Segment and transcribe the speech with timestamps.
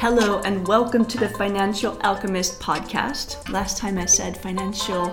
[0.00, 3.48] Hello and welcome to the Financial Alchemist podcast.
[3.50, 5.10] Last time I said financial,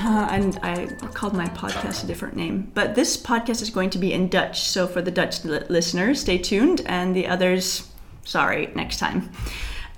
[0.00, 2.70] uh, and I called my podcast a different name.
[2.72, 6.22] But this podcast is going to be in Dutch, so for the Dutch li- listeners,
[6.22, 7.86] stay tuned, and the others,
[8.24, 9.28] sorry, next time.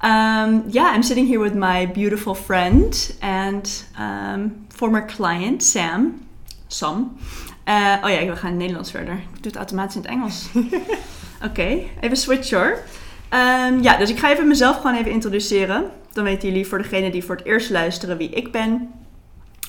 [0.00, 6.26] Um, yeah, I'm sitting here with my beautiful friend and um, former client, Sam.
[6.68, 7.16] Sam.
[7.64, 9.14] Uh, oh ja, we gaan in Nederlands verder.
[9.14, 10.48] Ik doe het automatisch in het Engels.
[11.46, 12.82] Oké, even switch hoor.
[13.30, 15.90] Ehm, ja, dus ik ga even mezelf gewoon even introduceren.
[16.12, 18.90] Dan weten jullie voor degene die voor het eerst luisteren wie ik ben.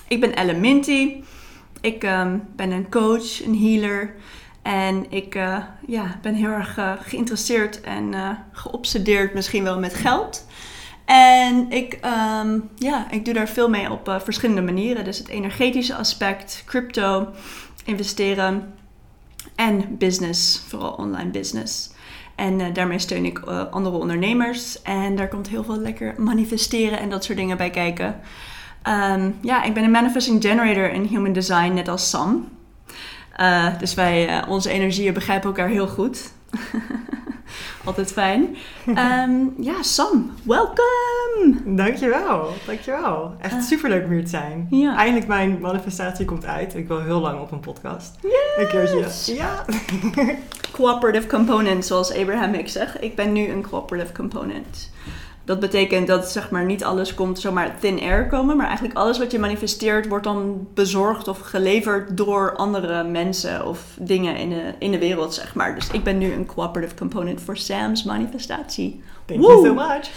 [0.08, 1.24] Ik ben Ellen Minty.
[1.82, 4.16] Ik ehm, ben een coach, een healer.
[4.62, 9.94] En ik uh, ja, ben heel erg uh, geïnteresseerd en uh, geobsedeerd misschien wel met
[9.94, 10.46] geld.
[11.06, 12.00] En ik,
[12.44, 15.04] um, ja, ik doe daar veel mee op verschillende manieren.
[15.04, 17.28] Dus het energetische aspect, crypto,
[17.86, 18.74] investeren
[19.56, 21.90] en business, vooral online business.
[22.42, 24.82] En uh, daarmee steun ik uh, andere ondernemers.
[24.82, 28.20] En daar komt heel veel lekker manifesteren en dat soort dingen bij kijken.
[28.88, 32.50] Um, ja, ik ben een manifesting generator in human design, net als Sam.
[33.38, 36.32] Uh, dus wij, onze energieën begrijpen elkaar heel goed.
[37.86, 38.58] Altijd fijn.
[38.88, 41.76] Um, ja, Sam, welkom!
[41.76, 43.36] Dankjewel, dankjewel.
[43.40, 44.68] Echt uh, superleuk om hier te zijn.
[44.70, 44.98] Ja.
[44.98, 46.76] Eindelijk mijn manifestatie komt uit.
[46.76, 48.18] Ik wil heel lang op een podcast.
[48.22, 48.32] Yes.
[48.58, 49.34] Een keertje.
[49.36, 49.66] Ja.
[50.72, 53.04] cooperative component, zoals Abraham Hicks zegt.
[53.04, 54.92] Ik ben nu een cooperative component.
[55.44, 59.18] Dat betekent dat zeg maar, niet alles komt zomaar thin air komen, maar eigenlijk alles
[59.18, 64.74] wat je manifesteert wordt dan bezorgd of geleverd door andere mensen of dingen in de,
[64.80, 65.76] in de wereld, zeg maar.
[65.76, 69.02] Dus ik ben nu een cooperative component voor Sam's manifestatie.
[69.26, 70.10] Thank you so much.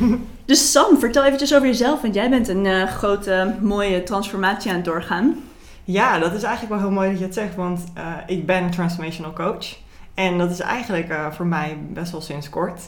[0.44, 4.76] dus Sam, vertel eventjes over jezelf, want jij bent een uh, grote, mooie transformatie aan
[4.76, 5.36] het doorgaan.
[5.84, 8.62] Ja, dat is eigenlijk wel heel mooi dat je het zegt, want uh, ik ben
[8.62, 9.76] een transformational coach.
[10.14, 12.80] En dat is eigenlijk uh, voor mij best wel sinds kort.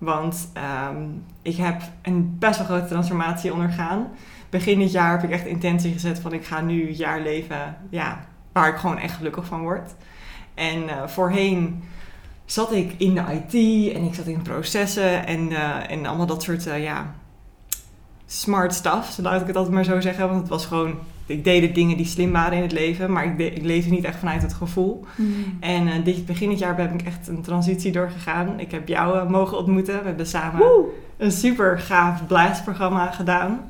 [0.00, 0.48] Want
[0.90, 4.08] um, ik heb een best wel grote transformatie ondergaan.
[4.50, 7.76] Begin dit jaar heb ik echt intentie gezet van ik ga nu een jaar leven
[7.90, 9.94] ja, waar ik gewoon echt gelukkig van word.
[10.54, 11.84] En uh, voorheen
[12.44, 16.42] zat ik in de IT en ik zat in processen en, uh, en allemaal dat
[16.42, 17.14] soort ja,
[18.26, 20.28] smart stuff, laat ik het altijd maar zo zeggen.
[20.28, 20.98] Want het was gewoon,
[21.30, 23.90] ik deed de dingen die slim waren in het leven, maar ik, de, ik leefde
[23.90, 25.04] niet echt vanuit het gevoel.
[25.16, 25.56] Mm.
[25.60, 28.60] En uh, dit begin dit jaar heb ik echt een transitie doorgegaan.
[28.60, 29.98] Ik heb jou uh, mogen ontmoeten.
[29.98, 30.84] We hebben samen Woe!
[31.16, 33.60] een super gaaf blastprogramma gedaan.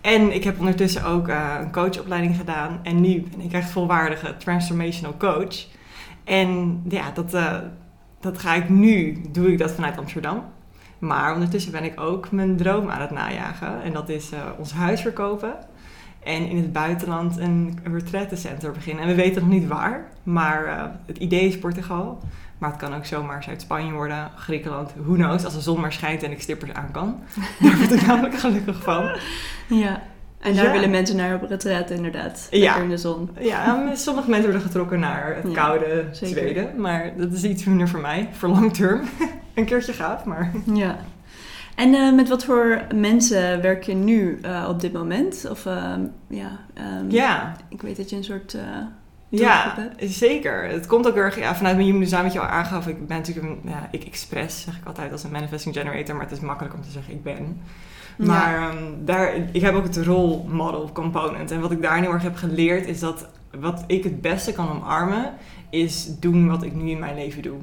[0.00, 2.80] En ik heb ondertussen ook uh, een coachopleiding gedaan.
[2.82, 5.66] En nu ben ik echt volwaardige transformational coach.
[6.24, 7.30] En ja, dat,
[8.20, 10.44] dat ga ik nu, doe ik dat vanuit Amsterdam.
[10.98, 13.82] Maar ondertussen ben ik ook mijn droom aan het najagen.
[13.82, 15.54] En dat is ons huis verkopen.
[16.26, 19.02] En in het buitenland een retraitecenter beginnen.
[19.02, 20.04] En we weten nog niet waar.
[20.22, 22.18] Maar uh, het idee is Portugal.
[22.58, 25.44] Maar het kan ook zomaar Zuid-Spanje worden, Griekenland, who knows.
[25.44, 27.20] Als de zon maar schijnt en ik stippers aan kan.
[27.60, 29.10] Daar word ik namelijk gelukkig van.
[29.68, 30.02] Ja.
[30.40, 30.72] En daar Ja.
[30.72, 32.46] willen mensen naar op retraite inderdaad.
[32.50, 32.76] Ja.
[32.76, 33.30] In de zon.
[33.40, 36.38] Ja, sommige mensen worden getrokken naar het Ja, koude zeker.
[36.38, 36.80] Zweden.
[36.80, 38.28] Maar dat is iets minder voor mij.
[38.32, 39.00] Voor long term.
[39.54, 40.52] een keertje gaaf, maar...
[40.74, 40.96] Ja.
[41.76, 45.46] En uh, met wat voor mensen werk je nu uh, op dit moment?
[45.50, 45.94] Of uh,
[46.28, 46.50] ja,
[47.00, 48.62] um, Ja, ik weet dat je een soort uh,
[49.28, 50.12] Ja, hebt.
[50.14, 50.68] zeker.
[50.68, 52.86] Het komt ook heel erg ja, vanuit mijn human design wat je al aangaf.
[52.86, 56.24] Ik ben natuurlijk een, ja, ik express, zeg ik altijd als een manifesting generator, maar
[56.24, 57.60] het is makkelijk om te zeggen ik ben.
[58.16, 58.68] Maar Ja.
[58.70, 61.50] ehm, daar, ik heb ook het role model component.
[61.50, 63.28] En wat ik daar heel erg heb geleerd is dat
[63.60, 65.32] wat ik het beste kan omarmen,
[65.70, 67.56] is doen wat ik nu in mijn leven doe.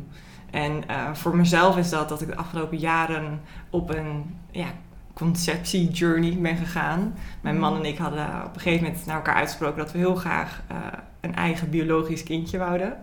[0.54, 4.68] En eh, voor mezelf is dat dat ik de afgelopen jaren op een ja,
[5.14, 7.16] conceptie-journey ben gegaan.
[7.42, 10.16] Mijn man en ik hadden op een gegeven moment naar elkaar uitgesproken dat we heel
[10.16, 10.78] graag eh,
[11.22, 12.98] een eigen biologisch kindje wouden.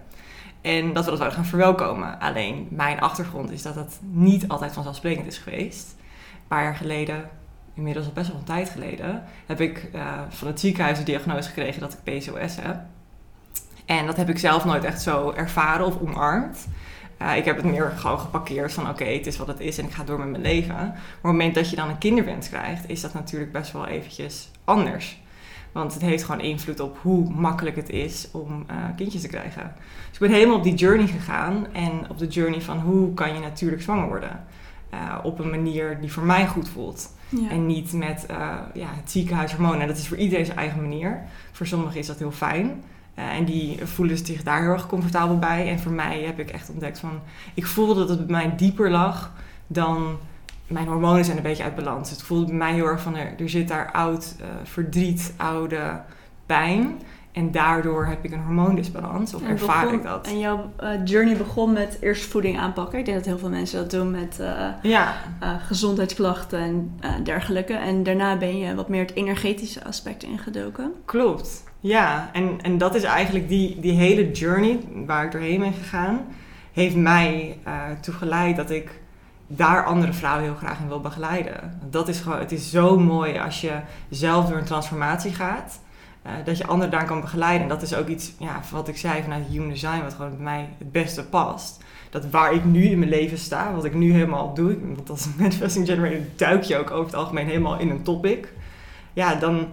[0.61, 2.21] En dat we dat zouden gaan verwelkomen.
[2.21, 5.97] Alleen mijn achtergrond is dat dat niet altijd vanzelfsprekend is geweest.
[5.99, 7.29] Een paar jaar geleden,
[7.75, 11.49] inmiddels al best wel een tijd geleden, heb ik eh, van het ziekenhuis de diagnose
[11.49, 12.81] gekregen dat ik PCOS heb.
[13.87, 16.69] En dat heb ik zelf nooit echt zo ervaren of omarmd.
[17.23, 19.85] Uh, ik heb het meer gewoon geparkeerd van oké, het is wat het is en
[19.85, 20.75] ik ga door met mijn leven.
[20.75, 23.87] Maar op het moment dat je dan een kinderwens krijgt, is dat natuurlijk best wel
[23.87, 25.21] eventjes anders.
[25.73, 29.75] Want het heeft gewoon invloed op hoe makkelijk het is om uh, kindjes te krijgen.
[29.77, 31.67] Dus ik ben helemaal op die journey gegaan.
[31.73, 34.45] En op de journey van hoe kan je natuurlijk zwanger worden.
[34.95, 37.15] Uh, op een manier die voor mij goed voelt.
[37.29, 37.51] Ja.
[37.51, 38.37] En niet met uh,
[38.75, 39.81] ja, het ziekenhuishormoon.
[39.81, 41.23] En dat is voor iedereen zijn eigen manier.
[41.53, 42.83] Voor sommigen is dat heel fijn.
[43.19, 45.69] Uh, en die voelen zich daar heel erg comfortabel bij.
[45.69, 47.21] En voor mij heb ik echt ontdekt van...
[47.55, 49.33] Ik voelde dat het bij mij dieper lag
[49.67, 50.17] dan...
[50.67, 52.11] Mijn hormonen zijn een beetje uit balans.
[52.11, 53.17] Het voelde bij mij heel erg van...
[53.17, 56.01] Er, er zit daar oud uh, verdriet, oude
[56.47, 57.01] pijn.
[57.33, 60.27] En daardoor heb ik een hormoondisbalans, of En ervaar begon- ik dat.
[60.27, 62.99] En jouw eh, journey begon met eerst voeding aanpakken.
[62.99, 67.11] Ik denk dat heel veel mensen dat doen met eh, Ja, eh, gezondheidsklachten en eh,
[67.25, 67.73] dergelijke.
[67.75, 70.93] En daarna ben je wat meer het energetische aspect ingedoken.
[71.05, 71.69] klopt.
[71.81, 76.27] Ja, en, en dat is eigenlijk die, die hele journey waar ik doorheen ben gegaan,
[76.73, 77.59] heeft mij
[78.01, 79.01] geleid dat ik
[79.53, 81.79] daar andere vrouwen heel graag in wil begeleiden.
[81.91, 85.81] Dat is gewoon, het is zo mooi als je zelf door een transformatie gaat,
[86.23, 87.63] eh, dat je anderen daar kan begeleiden.
[87.63, 90.45] En dat is ook iets, ja, wat ik zei vanuit Human Design, wat gewoon bij
[90.45, 91.85] mij het beste past.
[92.11, 95.29] Dat waar ik nu in mijn leven sta, wat ik nu helemaal doe, want als
[95.39, 98.53] manifesting generator duik je ook over het algemeen helemaal in een topic.
[99.13, 99.69] Ja, dan,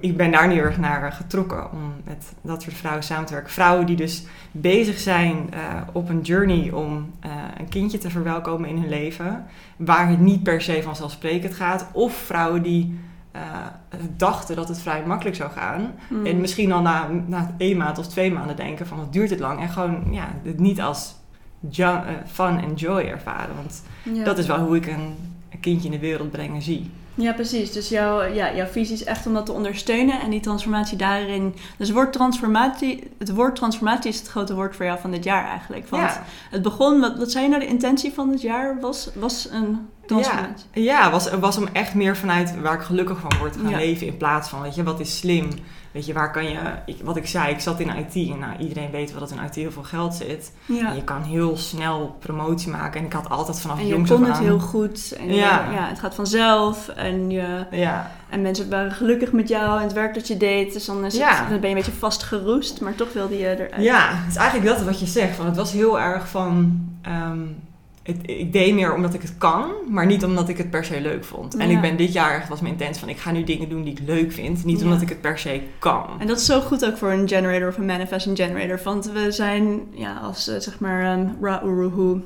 [0.00, 3.52] ik ben daar nu erg naar getrokken om met dat soort vrouwen samen te werken.
[3.52, 5.60] Vrouwen die dus bezig zijn eh,
[5.92, 9.44] op een journey om eh, een kindje te verwelkomen in hun leven,
[9.76, 11.88] waar het niet per se vanzelfsprekend gaat.
[11.92, 12.98] Of vrouwen die
[13.36, 13.42] eh,
[14.16, 15.94] dachten dat het vrij makkelijk zou gaan.
[16.08, 16.26] Mm.
[16.26, 19.40] En misschien al na, na één maand of twee maanden denken van wat duurt het
[19.40, 19.60] lang.
[19.60, 21.14] En gewoon ja, het niet als
[21.78, 23.56] eh, fun en joy ervaren.
[23.56, 24.24] Want Ja.
[24.24, 25.14] dat is wel hoe ik een,
[25.50, 26.90] een kindje in de wereld breng en zie.
[27.18, 27.72] Ja, precies.
[27.72, 31.54] Dus jouw, ja, jouw visie is echt om dat te ondersteunen en die transformatie daarin.
[31.76, 35.24] Dus het woord transformatie, het woord transformatie is het grote woord voor jou van dit
[35.24, 35.88] jaar eigenlijk.
[35.88, 36.24] Want Ja.
[36.50, 39.88] het begon, wat, wat zei je nou, de intentie van dit jaar was, was een
[40.06, 40.66] transformatie.
[40.72, 43.76] Ja, was, was om echt meer vanuit waar ik gelukkig van word te gaan Ja.
[43.76, 44.06] leven.
[44.06, 45.48] In plaats van, weet je, wat is slim?
[45.96, 46.58] Weet je, waar kan je...
[46.86, 48.14] Ik, wat ik zei, ik zat in IT.
[48.30, 50.52] En nou, iedereen weet wel dat in IT heel veel geld zit.
[50.66, 50.88] Ja.
[50.88, 53.00] En je kan heel snel promotie maken.
[53.00, 55.12] En ik had altijd vanaf En je jongs kon af het aan- heel goed.
[55.18, 55.34] En Ja.
[55.34, 55.70] ja.
[55.72, 56.88] ja, het gaat vanzelf.
[56.88, 60.72] En, je, Ja, en mensen waren gelukkig met jou en het werk dat je deed.
[60.72, 61.38] Dus dan, is het- Ja.
[61.48, 63.82] dan ben je een beetje vastgeroest, maar toch wilde je eruit.
[63.82, 65.36] Ja, het is eigenlijk dat wat je zegt.
[65.36, 66.84] Van, het was heel erg van...
[67.02, 67.38] ehm,
[68.22, 71.24] ik deed meer omdat ik het kan, maar niet omdat ik het per se leuk
[71.24, 71.56] vond.
[71.56, 73.08] En ik ben dit jaar echt was mijn intentie van...
[73.08, 74.64] ik ga nu dingen doen die ik leuk vind.
[74.64, 74.84] Niet Ja.
[74.84, 76.06] omdat ik het per se kan.
[76.18, 78.80] En dat is zo goed ook voor een generator of een manifesting generator.
[78.84, 82.20] Want we zijn, ja, als eh, zeg maar um, Ra Uruhu,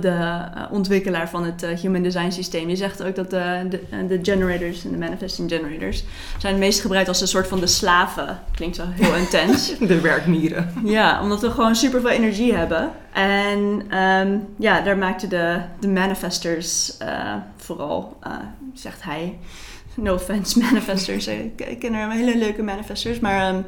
[0.00, 3.80] de eh, ontwikkelaar van het eh, Human Design systeem, die zegt ook dat de, de,
[3.90, 6.04] eh, de generators en de manifesting generators
[6.38, 8.38] zijn het meest gebruikt als een soort van de slaven.
[8.54, 9.72] Klinkt zo heel intens.
[9.92, 10.72] De werkmieren.
[10.84, 12.90] Ja, omdat we gewoon super veel energie hebben.
[13.12, 16.96] En ehm, ja, daar maakten de, de manifestors
[17.56, 18.16] vooral,
[18.74, 19.38] zegt hij.
[19.94, 21.26] No offense, manifestors.
[21.26, 23.20] ik, ik ken er hele leuke manifestors.
[23.20, 23.60] Maar ehm,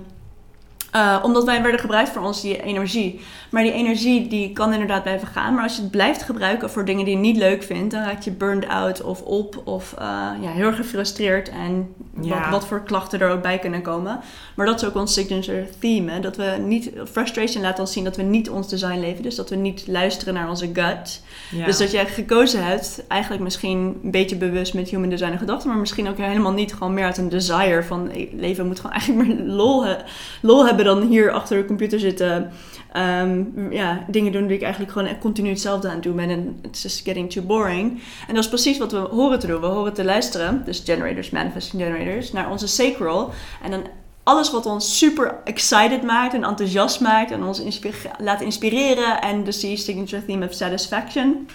[0.95, 3.21] eh, omdat wij werden gebruikt voor ons die energie.
[3.51, 5.55] Maar die energie die kan inderdaad blijven gaan.
[5.55, 8.23] Maar als je het blijft gebruiken voor dingen die je niet leuk vindt, dan raak
[8.23, 9.63] je burned out of op.
[9.65, 10.05] Of eh,
[10.41, 11.49] ja, heel erg gefrustreerd.
[11.49, 12.41] En Ja.
[12.41, 14.21] wat, wat voor klachten er ook bij kunnen komen.
[14.57, 16.11] Maar dat is ook ons signature theme.
[16.11, 16.21] Hè?
[16.21, 16.91] Dat we niet.
[17.11, 19.23] Frustration laat ons zien dat we niet ons design leven.
[19.23, 21.23] Dus dat we niet luisteren naar onze gut.
[21.51, 21.65] Ja.
[21.67, 25.69] Dus dat jij gekozen hebt, eigenlijk misschien een beetje bewust met human design en gedachten,
[25.69, 29.29] maar misschien ook helemaal niet, gewoon meer uit een desire van leven moet gewoon eigenlijk
[29.29, 29.97] meer lol, he-
[30.43, 32.51] lol hebben dan hier achter de computer zitten.
[32.93, 36.83] Ehm, ja, dingen doen die ik eigenlijk gewoon continu hetzelfde aan het doen en it's
[36.83, 38.03] just getting too boring.
[38.29, 39.61] En dat is precies wat we horen te doen.
[39.61, 43.33] We horen te luisteren, dus generators, manifesting generators, naar onze sacral.
[43.63, 43.83] En dan
[44.23, 49.21] alles wat ons super excited maakt en enthousiast maakt en ons inspi- laat inspireren.
[49.21, 51.47] En dus die signature theme of satisfaction.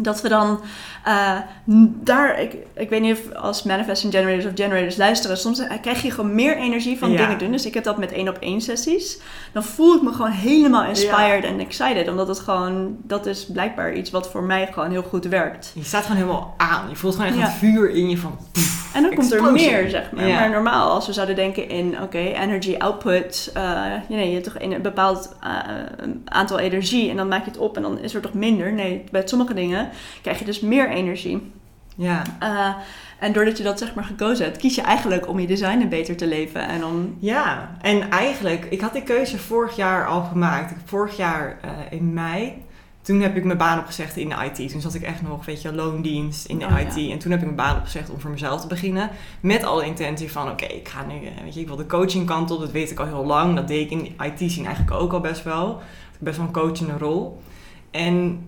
[0.00, 0.60] Dat we dan
[1.04, 1.38] eh,
[1.86, 6.02] daar, ik, ik weet niet of als manifesting generators of generators luisteren, soms eh, krijg
[6.02, 7.16] je gewoon meer energie van Ja.
[7.16, 7.52] dingen doen.
[7.52, 9.18] Dus ik heb dat met één op één sessies.
[9.52, 12.08] Dan voel ik me gewoon helemaal inspired en excited.
[12.08, 15.72] Omdat het gewoon, dat is blijkbaar iets wat voor mij gewoon heel goed werkt.
[15.74, 16.88] Je staat gewoon helemaal aan.
[16.88, 17.44] Je voelt gewoon echt Ja.
[17.44, 18.38] het vuur in je van...
[18.94, 20.28] En dan komt er meer, zeg maar.
[20.28, 23.50] Maar normaal, als we zouden denken in, oké, energy output.
[23.54, 25.50] eh, ja, nee, je hebt toch een bepaald eh,
[26.24, 28.72] aantal energie en dan maak je het op en dan is er toch minder.
[28.72, 29.85] Nee, bij sommige dingen
[30.22, 31.52] krijg je dus meer energie.
[31.96, 32.22] Ja.
[32.38, 32.74] Eh,
[33.18, 36.16] en doordat je dat zeg maar gekozen hebt, kies je eigenlijk om je design beter
[36.16, 36.68] te leven.
[36.68, 40.74] En om, Ja, en eigenlijk, ik had die keuze vorig jaar al gemaakt.
[40.84, 42.64] Vorig jaar eh, in mei,
[43.02, 44.70] toen heb ik mijn baan opgezegd in de IT.
[44.70, 46.94] Toen zat ik echt nog, weet je, loondienst in de Oh, IT.
[46.94, 47.12] ja.
[47.12, 49.10] En toen heb ik mijn baan opgezegd om voor mezelf te beginnen.
[49.40, 52.26] Met alle intentie van, oké, ik ga nu, eh, weet je, ik wil de coaching
[52.26, 52.60] kant op.
[52.60, 53.54] Dat weet ik al heel lang.
[53.56, 55.80] Dat deed ik in IT zien eigenlijk ook al best wel.
[56.18, 57.40] Best wel een coachende rol.
[57.90, 58.40] En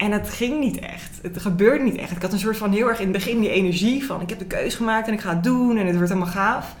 [0.00, 1.18] en het ging niet echt.
[1.22, 2.10] Het gebeurde niet echt.
[2.10, 4.20] Ik had een soort van heel erg in het begin die energie van...
[4.20, 6.76] ik heb de keuze gemaakt en ik ga het doen en het wordt helemaal gaaf.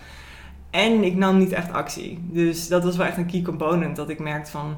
[0.70, 2.18] En ik nam niet echt actie.
[2.22, 3.96] Dus dat was wel echt een key component.
[3.96, 4.76] Dat ik merkte van...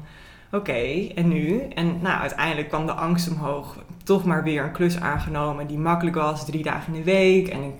[0.51, 1.59] oké, en nu?
[1.59, 3.77] En nou, uiteindelijk kwam de angst omhoog.
[4.03, 6.45] Toch maar weer een klus aangenomen die makkelijk was.
[6.45, 7.47] Drie dagen in de week.
[7.47, 7.73] En ik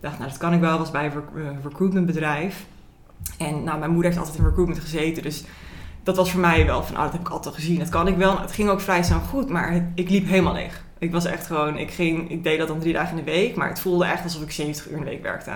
[0.00, 0.78] dacht, nou dat kan ik wel.
[0.78, 2.66] was bij een eh, recruitmentbedrijf.
[3.38, 5.22] En nou, mijn moeder heeft altijd in recruitment gezeten.
[5.22, 5.44] Dus
[6.08, 7.78] dat was voor mij wel van, ah, dat heb ik altijd al gezien.
[7.78, 8.30] Dat kan ik wel.
[8.30, 10.84] Nou, het ging ook vrij snel goed, maar het- ik liep helemaal leeg.
[10.98, 13.54] Ik was echt gewoon, ik, ging, ik deed dat dan drie dagen in de week,
[13.56, 15.50] maar het voelde echt alsof ik 70 uur in de week werkte.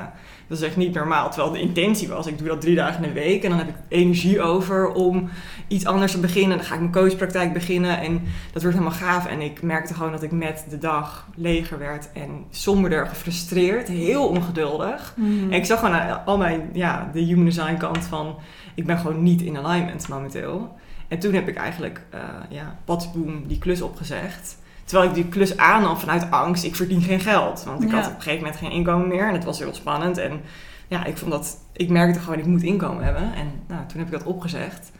[0.48, 1.30] Dat is echt niet normaal.
[1.30, 3.68] Terwijl de intentie was, ik doe dat drie dagen in de week en dan heb
[3.68, 5.28] ik energie over om
[5.68, 6.56] iets anders te beginnen.
[6.56, 9.26] Dan ga ik mijn coachpraktijk beginnen en dat wordt helemaal gaaf.
[9.26, 14.26] En ik merkte gewoon dat ik met de dag leger werd en somberder, gefrustreerd, heel
[14.28, 15.14] ongeduldig.
[15.16, 15.42] Mhm.
[15.42, 18.34] En ik zag gewoon al mijn, ja, de human design kant van,
[18.74, 20.76] ik ben gewoon niet in alignment momenteel.
[21.08, 24.58] En toen heb ik eigenlijk, eh ja, patsboom, die klus opgezegd.
[24.84, 27.64] Terwijl ik die klus aannam vanuit angst, ik verdien geen geld.
[27.64, 27.96] Want ik Ja.
[27.96, 30.18] had op een gegeven moment geen inkomen meer en het was heel spannend.
[30.18, 30.40] En
[30.88, 33.34] ja, ik vond dat, ik merkte gewoon, ik moet inkomen hebben.
[33.34, 34.92] En nou, toen heb ik dat opgezegd.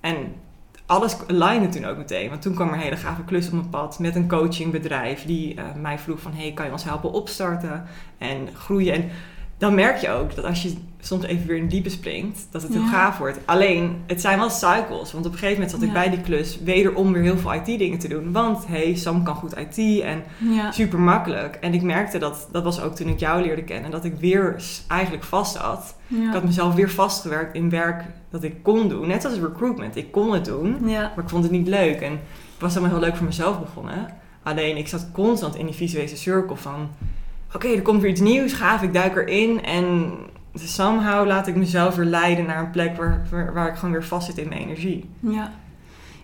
[0.00, 0.16] En
[0.86, 2.28] alles aligende toen ook meteen.
[2.28, 5.54] Want toen kwam er een hele gave klus op mijn pad met een coachingbedrijf die
[5.54, 7.84] eh, mij vroeg van, hey, kan je ons helpen opstarten
[8.18, 8.94] en groeien?
[8.94, 9.10] En
[9.58, 12.72] dan merk je ook dat als je soms even weer in diepe springt, dat het
[12.72, 12.88] heel Ja.
[12.88, 13.38] gaaf wordt.
[13.44, 15.12] Alleen, het zijn wel cycles.
[15.12, 17.98] Want op een gegeven moment zat ik bij die klus wederom weer heel veel IT-dingen
[17.98, 18.32] te doen.
[18.32, 20.70] Want, hey, Sam kan goed IT en ja.
[20.72, 21.54] super makkelijk.
[21.54, 24.62] En ik merkte dat, dat was ook toen ik jou leerde kennen, dat ik weer
[24.88, 25.96] eigenlijk vast zat.
[26.08, 29.08] Ik had mezelf weer vastgewerkt in werk dat ik kon doen.
[29.08, 29.96] Net als recruitment.
[29.96, 30.76] Ik kon het doen.
[31.14, 32.00] Maar ik vond het niet leuk.
[32.00, 32.20] En ik
[32.58, 34.06] was allemaal heel leuk voor mezelf begonnen.
[34.42, 36.88] Alleen ik zat constant in die visuele cirkel van...
[37.54, 39.64] Oké, er komt weer iets nieuws, gaaf, ik duik erin.
[39.64, 40.12] En
[40.54, 44.04] somehow laat ik mezelf weer leiden naar een plek waar, waar, waar ik gewoon weer
[44.04, 45.08] vast zit in mijn energie.
[45.20, 45.52] Ja.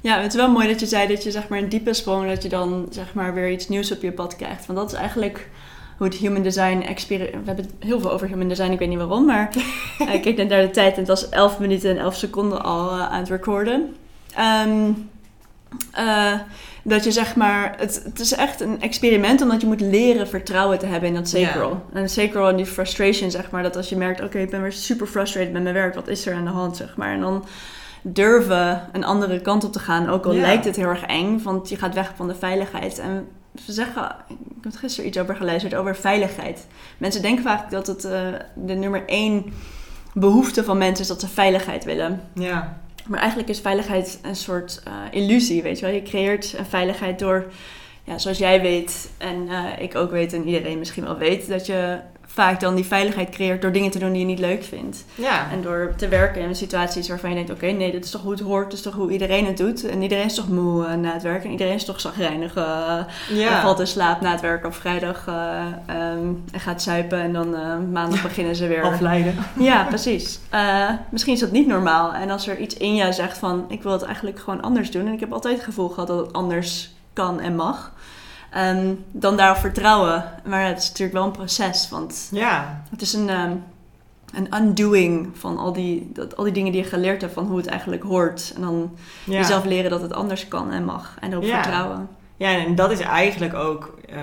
[0.01, 2.29] Ja, het is wel mooi dat je zei dat je zeg maar een diepe sprong,
[2.29, 4.67] dat je dan zeg maar weer iets nieuws op je pad krijgt.
[4.67, 5.49] Want dat is eigenlijk
[5.97, 7.31] hoe het human design experiment...
[7.31, 9.51] We hebben het heel veel over human design, ik weet niet waarom, maar
[9.99, 12.65] eh, ik keek net naar de tijd en het was 11 minuten en 11 seconden
[12.65, 13.97] al eh, aan het recorden.
[14.35, 14.93] Ehm,
[15.93, 16.41] eh,
[16.87, 20.79] dat je zeg maar, het, het is echt een experiment omdat je moet leren vertrouwen
[20.79, 21.85] te hebben in dat sacral.
[21.93, 24.73] En sacral en die frustration zeg maar, dat als je merkt, oké, ik ben weer
[24.73, 27.13] super frustrated met mijn werk, wat is er aan de hand zeg maar.
[27.13, 27.45] En dan
[28.03, 31.69] durven een andere kant op te gaan, ook al lijkt het heel erg eng, want
[31.69, 32.99] je gaat weg van de veiligheid.
[32.99, 33.29] En
[33.65, 36.67] ze zeggen, ik heb er gisteren iets over geluisterd, over veiligheid.
[36.99, 38.21] Mensen denken vaak dat het eh,
[38.55, 39.45] de nummer één
[40.15, 42.21] behoefte van mensen is dat ze veiligheid willen.
[42.35, 45.95] Ja, Maar eigenlijk is veiligheid een soort eh, illusie, weet je wel.
[45.95, 47.53] Je creëert een veiligheid door,
[48.05, 51.67] ja, zoals jij weet en eh, ik ook weet en iedereen misschien wel weet, dat
[51.67, 51.99] je
[52.35, 55.05] vaak dan die veiligheid creëert door dingen te doen die je niet leuk vindt.
[55.15, 55.51] ja.
[55.51, 58.31] En door te werken in situaties waarvan je denkt, oké, nee, dit is toch hoe
[58.31, 59.85] het hoort, dit is toch hoe iedereen het doet.
[59.85, 62.55] En iedereen is toch moe eh, na het werk en iedereen is toch zagrijnig.
[62.55, 63.07] ja.
[63.29, 65.35] en valt in slaap na het werk op vrijdag eh,
[65.87, 67.51] ehm, en gaat zuipen en dan
[67.93, 68.83] maandag beginnen ze weer.
[68.83, 69.35] Afleiden.
[69.59, 70.39] Ja, precies.
[71.11, 72.15] Misschien is dat niet normaal.
[72.15, 75.07] En als er iets in jou zegt van ik wil het eigenlijk gewoon anders doen.
[75.07, 77.93] En ik heb altijd het gevoel gehad dat het anders kan en mag.
[78.55, 80.25] Ehm, dan daarop vertrouwen.
[80.45, 81.89] Maar het is natuurlijk wel een proces.
[81.89, 83.53] Want Ja, het is een, ehm,
[84.35, 87.57] een undoing van al die, dat, al die dingen die je geleerd hebt van hoe
[87.57, 88.53] het eigenlijk hoort.
[88.55, 88.91] En dan
[89.25, 89.39] ja.
[89.39, 91.17] jezelf leren dat het anders kan en mag.
[91.21, 91.63] En erop Ja.
[91.63, 92.09] vertrouwen.
[92.37, 94.17] Ja, en dat is eigenlijk ook eh,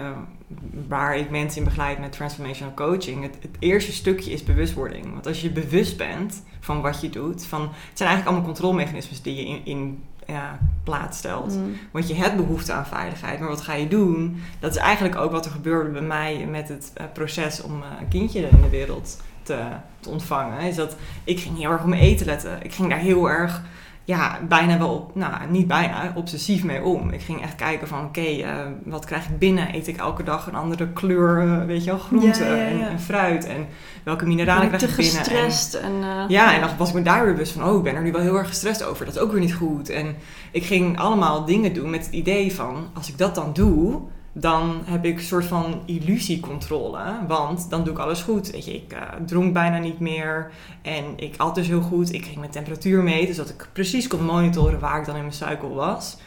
[0.88, 3.21] waar ik mensen in begeleid met transformational coaching.
[3.23, 5.11] Het, het eerste stukje is bewustwording.
[5.13, 9.21] Want als je bewust bent van wat je doet, van, het zijn eigenlijk allemaal controlemechanismes
[9.21, 11.55] die je in, in ja, plaats stelt.
[11.55, 11.77] Mm.
[11.91, 14.41] Want je hebt behoefte aan veiligheid, maar wat ga je doen?
[14.59, 17.88] Dat is eigenlijk ook wat er gebeurde bij mij met het eh, proces om eh,
[18.00, 19.59] een kindje in de wereld te,
[20.00, 20.59] te ontvangen.
[20.59, 22.63] Is dat ik ging heel erg mijn eten letten.
[22.63, 23.61] Ik ging daar heel erg,
[24.03, 27.10] ja, bijna wel, op, nou niet bijna, obsessief mee om.
[27.10, 29.75] Ik ging echt kijken van, oké, eh, wat krijg ik binnen?
[29.75, 32.70] Eet ik elke dag een andere kleur, eh, weet je wel, groente Ja, ja, ja.
[32.70, 33.46] En, en fruit?
[33.46, 33.67] En
[34.03, 35.15] welke mineralen krijg ik binnen?
[35.15, 35.74] En- gestrest.
[35.74, 37.96] En, eh, ja, en dan was ik me daar weer bewust van, oh, ik ben
[37.96, 39.05] er nu wel heel erg gestrest over.
[39.05, 39.89] Dat is ook weer niet goed.
[39.89, 40.15] En
[40.51, 44.01] ik ging allemaal dingen doen met het idee van, als ik dat dan doe,
[44.33, 47.03] dan heb ik een soort van illusiecontrole.
[47.27, 48.51] Want dan doe ik alles goed.
[48.51, 50.51] Weet je, ik eh, dronk bijna niet meer.
[50.81, 52.13] En ik at dus heel goed.
[52.13, 55.33] Ik ging mijn temperatuur meten, zodat ik precies kon monitoren waar ik dan in mijn
[55.33, 56.17] cycle was.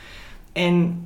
[0.52, 1.04] En,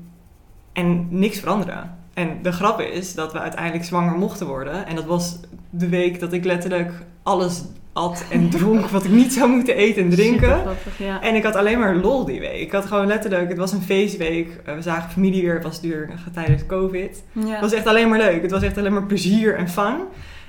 [0.73, 1.83] en niks veranderde.
[2.15, 4.87] En de grap is dat we uiteindelijk zwanger mochten worden.
[4.87, 5.41] En dat was
[5.71, 7.63] de week dat ik letterlijk alles
[7.99, 10.63] at en dronk wat ik niet zou moeten eten en drinken.
[10.99, 11.23] ja.
[11.23, 12.61] En ik had alleen maar lol die week.
[12.61, 14.61] Ik had gewoon letterlijk, het was een feestweek.
[14.65, 17.23] Eh, We zagen familie weer, het was duur tijdens COVID.
[17.33, 17.49] Ja.
[17.49, 18.43] Het was echt alleen maar leuk.
[18.43, 19.97] Het was echt alleen maar plezier en fun.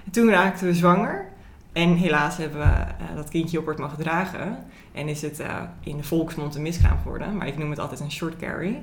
[0.06, 1.25] En toen raakten we zwanger.
[1.74, 4.58] En helaas hebben we eh, dat kindje op mogen dragen.
[4.91, 7.38] En is het eh, in de volksmond een miskraam geworden.
[7.38, 8.77] Maar ik noem het altijd een short carry.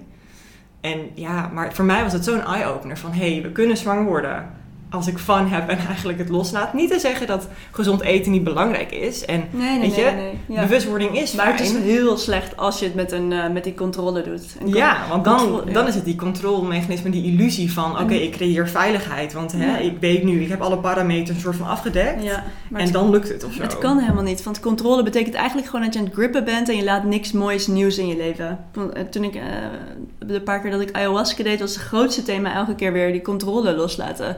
[0.80, 3.12] En ja, maar voor mij was het zo'n eye-opener van...
[3.12, 4.46] hé, hey, we kunnen zwanger worden.
[4.90, 6.75] Als ik fun heb en eigenlijk het loslaat.
[6.75, 9.25] Niet te zeggen dat gezond eten niet belangrijk is.
[9.25, 10.05] En Nee, nee, weet nee.
[10.05, 10.38] je, nee.
[10.49, 10.61] Ja.
[10.62, 13.75] bewustwording is Maar het is heel slecht als je het met, een, eh, met die
[13.75, 14.57] controle doet.
[14.61, 15.88] Een Ja, want dan, controle- dan ja.
[15.88, 17.90] is het die controlemechanisme, die illusie van...
[17.93, 20.43] oké, En- ik creëer veiligheid, want hè, ik weet nu...
[20.43, 22.25] ik heb alle parameters een soort van afgedekt.
[22.25, 23.62] En het, dan lukt het of zo.
[23.62, 24.43] het kan helemaal niet.
[24.43, 27.33] Want controle betekent eigenlijk gewoon dat je aan het grippen bent en je laat niks
[27.33, 28.59] moois nieuws in je leven.
[28.93, 29.43] Eh, Toen ik eh,
[30.19, 33.23] de paar keer dat ik ayahuasca deed, was het grootste thema elke keer weer die
[33.23, 34.37] controle loslaten.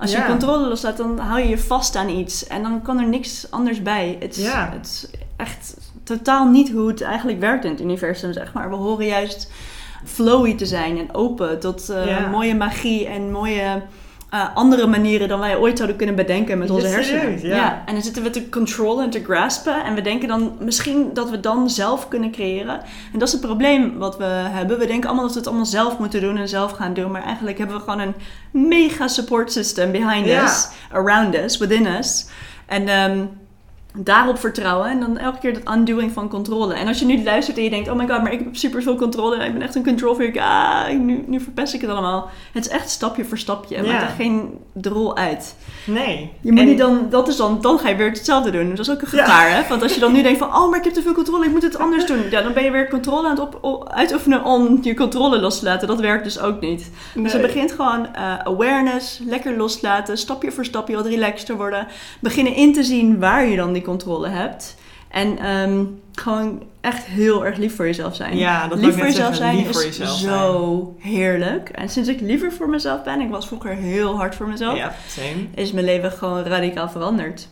[0.00, 3.08] Als je controle loslaat, dan hou je je vast aan iets en dan kan er
[3.08, 4.16] niks anders bij.
[4.20, 4.70] Het is, Ja.
[4.72, 8.70] het is echt totaal niet hoe het eigenlijk werkt in het universum, zeg maar.
[8.70, 9.50] We horen juist
[10.04, 13.82] flowy te zijn en open tot eh, mooie magie en mooie
[14.30, 17.20] eh, andere manieren dan wij ooit zouden kunnen bedenken met onze hersenen.
[17.20, 17.82] serieus, ja.
[17.86, 21.30] En dan zitten we te controllen en te graspen en we denken dan misschien dat
[21.30, 22.80] we dan zelf kunnen creëren.
[23.12, 24.78] En dat is het probleem wat we hebben.
[24.78, 27.22] We denken allemaal dat we het allemaal zelf moeten doen en zelf gaan doen, maar
[27.22, 28.14] eigenlijk hebben we gewoon een
[28.68, 32.26] mega support system behind us, around us, within us.
[32.66, 33.24] En ehm,
[33.98, 36.74] daarop vertrouwen en dan elke keer dat undoing van controle.
[36.74, 38.82] En als je nu luistert en je denkt, oh my god, maar ik heb super
[38.82, 42.28] veel controle ik ben echt een control freak, ah, nu, nu verpest ik het allemaal.
[42.52, 43.92] Het is echt stapje voor stapje, Ja.
[43.92, 45.56] maakt er geen drol uit.
[45.86, 46.32] Nee.
[46.40, 48.68] Je moet En- niet dan, dat is dan, dan ga je weer hetzelfde doen.
[48.70, 49.24] Dat is ook een Ja.
[49.24, 49.68] gevaar, hè?
[49.68, 51.50] Want als je dan nu denkt van, oh, maar ik heb te veel controle, ik
[51.50, 52.22] moet het anders doen.
[52.30, 55.58] Ja, dan ben je weer controle aan het op, op- uitoefenen om je controle los
[55.58, 55.88] te laten.
[55.88, 56.90] Dat werkt dus ook niet.
[57.14, 61.86] Dus het begint gewoon eh, awareness, lekker loslaten, stapje voor stapje wat relaxter worden.
[62.20, 64.76] Beginnen in te zien waar je dan die controle hebt.
[65.08, 68.36] En ehm, gewoon echt heel erg lief voor jezelf zijn.
[68.36, 71.68] Ja, dat lief voor jezelf zeggen, zijn lief voor is jezelf zo heerlijk.
[71.68, 74.94] En sinds ik liever voor mezelf ben, ik was vroeger heel hard voor mezelf, Ja,
[75.08, 75.46] same.
[75.54, 77.48] is mijn leven gewoon radicaal veranderd.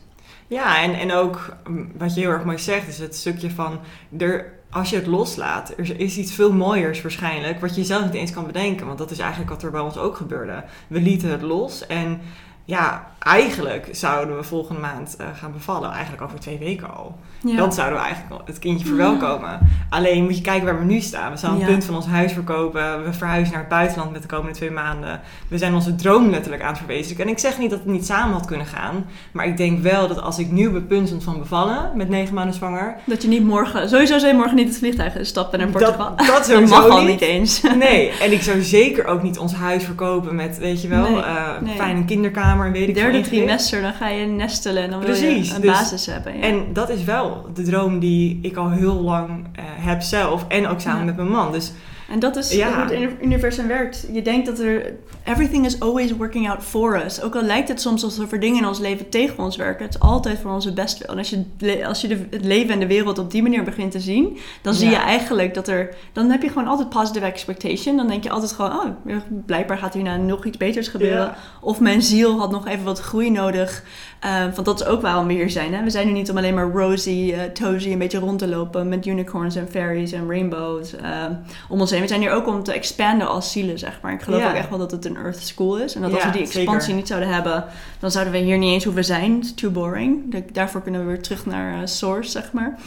[0.46, 3.80] Ja, en, en ook mm, wat je heel erg mooi zegt, is het stukje van
[4.18, 8.14] er, als je het loslaat, er is iets veel mooiers waarschijnlijk, wat je zelf niet
[8.14, 8.86] eens kan bedenken.
[8.86, 10.64] Want dat is eigenlijk wat er bij ons ook gebeurde.
[10.86, 12.20] We lieten het los en
[12.68, 15.90] ja, eigenlijk zouden we volgende maand eh, gaan bevallen.
[15.90, 17.18] Eigenlijk over twee weken al.
[17.44, 17.56] Ja.
[17.56, 19.58] Dan zouden we eigenlijk het kindje verwelkomen.
[19.90, 21.32] Alleen moet je kijken waar we nu staan.
[21.32, 21.66] We het Ja.
[21.66, 23.04] punt van ons huis verkopen.
[23.04, 25.20] We verhuizen naar het buitenland met de komende twee maanden.
[25.48, 27.24] We zijn onze droom letterlijk aan het verwezenlijken.
[27.24, 29.04] En ik zeg niet dat het niet samen had kunnen gaan.
[29.32, 32.08] Maar ik denk wel dat als ik nu op het punt stond van bevallen, met
[32.08, 32.96] negen maanden zwanger.
[33.04, 36.16] Dat je niet morgen, sowieso zou je morgen niet het vliegtuig stappen naar Portugal.
[36.16, 37.20] Dat, dat Dat mag al niet.
[37.20, 37.60] eens.
[37.78, 41.22] Nee, en ik zou zeker ook niet ons huis verkopen met, weet je wel, Nee,
[41.22, 41.76] eh, nee.
[41.76, 45.28] fijne kinderkamer en weet ik Derde trimester, dan ga je nestelen en dan wil je
[45.28, 46.36] een dus- basis hebben.
[46.36, 46.42] Ja.
[46.42, 50.44] En dat is wel de droom die ik al heel lang eh, heb zelf.
[50.48, 51.04] En ook samen Ja.
[51.04, 51.52] met mijn man.
[51.52, 51.72] Dus
[52.08, 52.68] En dat is Ja.
[52.74, 54.06] hoe het uni- universum werkt.
[54.12, 54.92] Je denkt dat er...
[55.24, 57.22] Everything is always working out for us.
[57.22, 59.84] Ook al lijkt het soms alsof er dingen in ons leven tegen ons werken.
[59.84, 61.08] Het is altijd voor onze bestwil.
[61.08, 63.90] En als je, als je de, het leven en de wereld op die manier begint
[63.92, 64.38] te zien...
[64.62, 65.94] dan zie je eigenlijk dat er...
[66.12, 67.96] Dan heb je gewoon altijd positive expectation.
[67.96, 68.70] Dan denk je altijd gewoon...
[68.70, 69.16] Oh,
[69.46, 71.18] blijkbaar gaat hierna nog iets beters gebeuren.
[71.18, 71.36] Ja.
[71.60, 73.84] Of mijn ziel had nog even wat groei nodig.
[74.20, 75.74] Eh, want dat is ook waarom we hier zijn.
[75.74, 75.82] Hè?
[75.82, 78.88] We zijn nu niet om alleen maar rosy, eh tozy, een beetje rond te lopen
[78.88, 81.24] met unicorns en fairies en rainbows eh,
[81.68, 82.00] om ons heen.
[82.00, 84.12] We zijn hier ook om te expanden als zielen, zeg maar.
[84.12, 85.94] Ik geloof ook echt wel dat het een Earth School is.
[85.94, 86.94] En dat als we die expansie zeker.
[86.94, 87.64] niet zouden hebben,
[87.98, 89.36] dan zouden we hier niet eens hoeven zijn.
[89.38, 90.32] It's too boring.
[90.32, 92.78] Da- Daarvoor kunnen we weer terug naar eh, source, zeg maar.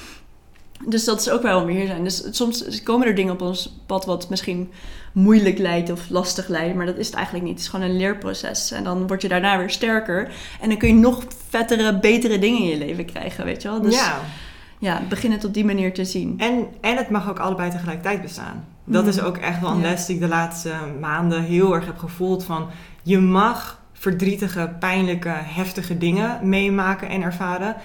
[0.88, 2.04] Dus dat is ook waarom we hier zijn.
[2.04, 4.72] Dus soms komen er dingen op ons pad wat misschien
[5.14, 6.76] moeilijk lijkt of lastig lijkt.
[6.76, 7.54] Maar dat is het eigenlijk niet.
[7.54, 8.72] Het is gewoon een leerproces.
[8.72, 10.32] En dan word je daarna weer sterker.
[10.62, 13.82] En dan kun je nog vettere, betere dingen in je leven krijgen, weet je wel.
[13.82, 14.20] Dus ja,
[14.80, 15.02] ja.
[15.10, 16.34] begin het op die manier te zien.
[16.38, 18.66] En, en het mag ook allebei tegelijkertijd bestaan.
[18.86, 19.10] Dat Mm.
[19.10, 19.90] is ook echt wel een Ja.
[19.90, 22.44] les die ik de laatste maanden heel erg heb gevoeld.
[22.44, 22.68] Van
[23.04, 27.76] je mag verdrietige, pijnlijke, heftige dingen meemaken en ervaren.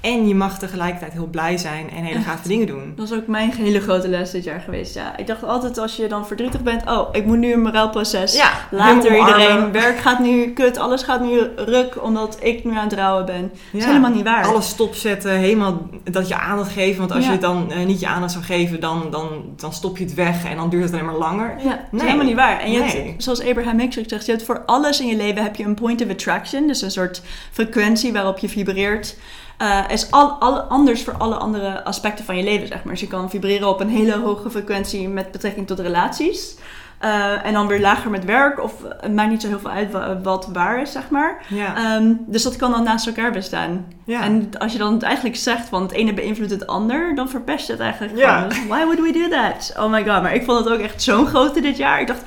[0.00, 2.92] En je mag tegelijkertijd heel blij zijn en hele gave dingen doen.
[2.96, 4.94] Dat is ook mijn hele grote les dit jaar geweest.
[4.94, 8.36] Ja, ik dacht altijd als je dan verdrietig bent, oh, ik moet nu een moraalproces.
[8.36, 12.84] Ja, Later iedereen, werk gaat nu kut, alles gaat nu ruk omdat ik nu aan
[12.88, 13.40] het rouwen ben.
[13.42, 13.86] Dat is Ja.
[13.88, 14.46] helemaal niet waar.
[14.46, 16.98] Alles stopzetten, helemaal dat je aandacht geven.
[16.98, 17.26] Want als Ja.
[17.26, 20.14] je het dan eh, niet je aandacht zou geven, dan, dan, dan stop je het
[20.14, 21.54] weg en dan duurt het alleen maar langer.
[21.64, 22.60] Ja, dat is helemaal niet waar.
[22.60, 22.88] En je Nee.
[23.06, 25.64] hebt, zoals Abraham Hicks ook zegt, je hebt voor alles in je leven heb je
[25.64, 26.66] een point of attraction.
[26.66, 29.16] Dus een soort frequentie waarop je vibreert.
[29.58, 32.92] Eh, is al, al, anders voor alle andere aspecten van je leven, zeg maar.
[32.92, 36.56] Dus je kan vibreren op een hele hoge frequentie met betrekking tot relaties.
[36.98, 38.62] Eh, en dan weer lager met werk.
[38.62, 41.38] Of het maakt niet zo heel veel uit wa- wat waar is, zeg maar.
[41.48, 41.76] Ja.
[41.76, 43.86] Ehm, dus dat kan dan naast elkaar bestaan.
[44.04, 44.22] ja.
[44.22, 47.72] En als je dan eigenlijk zegt van het ene beïnvloedt het ander, dan verpest je
[47.72, 48.34] het eigenlijk Ja.
[48.34, 48.48] gewoon.
[48.48, 49.74] Dus why would we do that?
[49.84, 52.00] Oh my god, maar ik vond het ook echt zo'n grote dit jaar.
[52.00, 52.22] Ik dacht,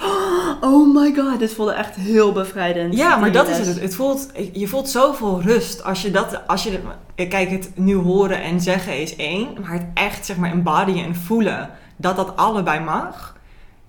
[0.62, 2.98] oh my god, dit voelde echt heel bevrijdend.
[2.98, 3.82] Ja, maar dat is het.
[3.82, 6.80] het voelt, je voelt zoveel rust als je dat, als je,
[7.16, 11.16] kijk, het nu horen en zeggen is één, maar het echt, zeg maar, embodyen en
[11.16, 13.36] voelen dat dat allebei mag,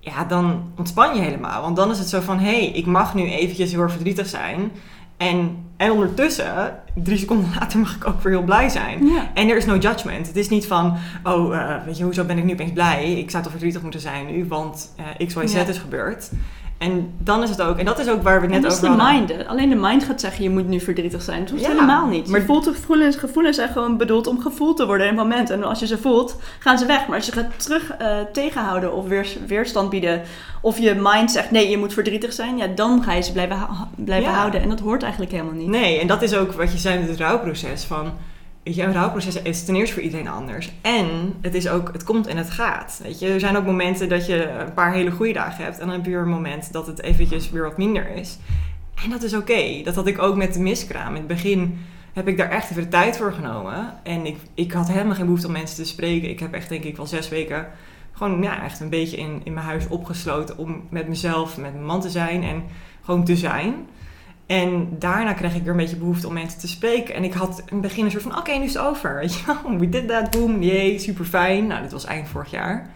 [0.05, 1.63] ja, dan ontspan je helemaal.
[1.63, 4.27] Want dan is het zo van, hé, hey, ik mag nu eventjes heel erg verdrietig
[4.27, 4.71] zijn
[5.17, 9.07] En, en ondertussen, drie seconden later, mag ik ook weer heel blij zijn.
[9.07, 9.31] Ja.
[9.35, 10.27] En er is no judgment.
[10.27, 13.13] Het is niet van, oh, eh, weet je, hoezo ben ik nu opeens blij?
[13.13, 15.67] Ik zou toch verdrietig moeten zijn nu, want eh X, Y, Z Ja.
[15.67, 16.31] is gebeurd.
[16.83, 18.73] En dan is het ook, en dat is ook waar we het En net dat
[18.73, 19.27] is over de hadden.
[19.37, 19.47] mind.
[19.49, 21.41] Alleen de mind gaat zeggen, je moet nu verdrietig zijn.
[21.41, 22.29] Dat hoeft Ja, helemaal niet.
[22.29, 23.17] maar- gevoelens.
[23.17, 25.51] Gevoelens zijn gewoon bedoeld om gevoeld te worden in het moment.
[25.51, 27.07] En als je ze voelt, gaan ze weg.
[27.07, 30.23] Maar als je gaat terug eh, tegenhouden of weer, weerstand bieden...
[30.61, 32.57] of je mind zegt, nee, je moet verdrietig zijn...
[32.57, 33.59] ja, dan ga je ze blijven,
[33.97, 34.37] blijven Ja.
[34.39, 34.63] houden.
[34.63, 35.69] En dat hoort eigenlijk helemaal niet.
[35.69, 37.85] Nee, en dat is ook wat je zei met het rouwproces.
[37.85, 38.13] Van,
[38.63, 40.73] weet je, een rouwproces is ten eerste voor iedereen anders.
[40.81, 43.01] En het is ook, het komt en het gaat.
[43.03, 45.79] Weet je, er zijn ook momenten dat je een paar hele goede dagen hebt.
[45.79, 48.39] En dan heb je een moment dat het eventjes weer wat minder is.
[49.05, 49.81] En dat is oké.
[49.85, 51.09] Dat had ik ook met de miskraam.
[51.09, 51.79] In het begin
[52.13, 53.95] heb ik daar echt even de tijd voor genomen.
[54.03, 56.31] En ik, ik had helemaal geen behoefte om mensen te spreken.
[56.31, 57.67] Ik heb echt denk ik wel zes weken
[58.13, 61.85] gewoon ja, echt een beetje in, in mijn huis opgesloten om met mezelf, met mijn
[61.85, 62.63] man te zijn en
[63.03, 63.75] gewoon te zijn.
[64.53, 67.15] En daarna kreeg ik weer een beetje behoefte om mensen te spreken.
[67.15, 69.15] En ik had in het begin een soort van, oké, nu is het over.
[69.21, 71.67] Weet je we did that, boom, jee, super fijn.
[71.67, 72.91] Nou, dit was eind vorig jaar.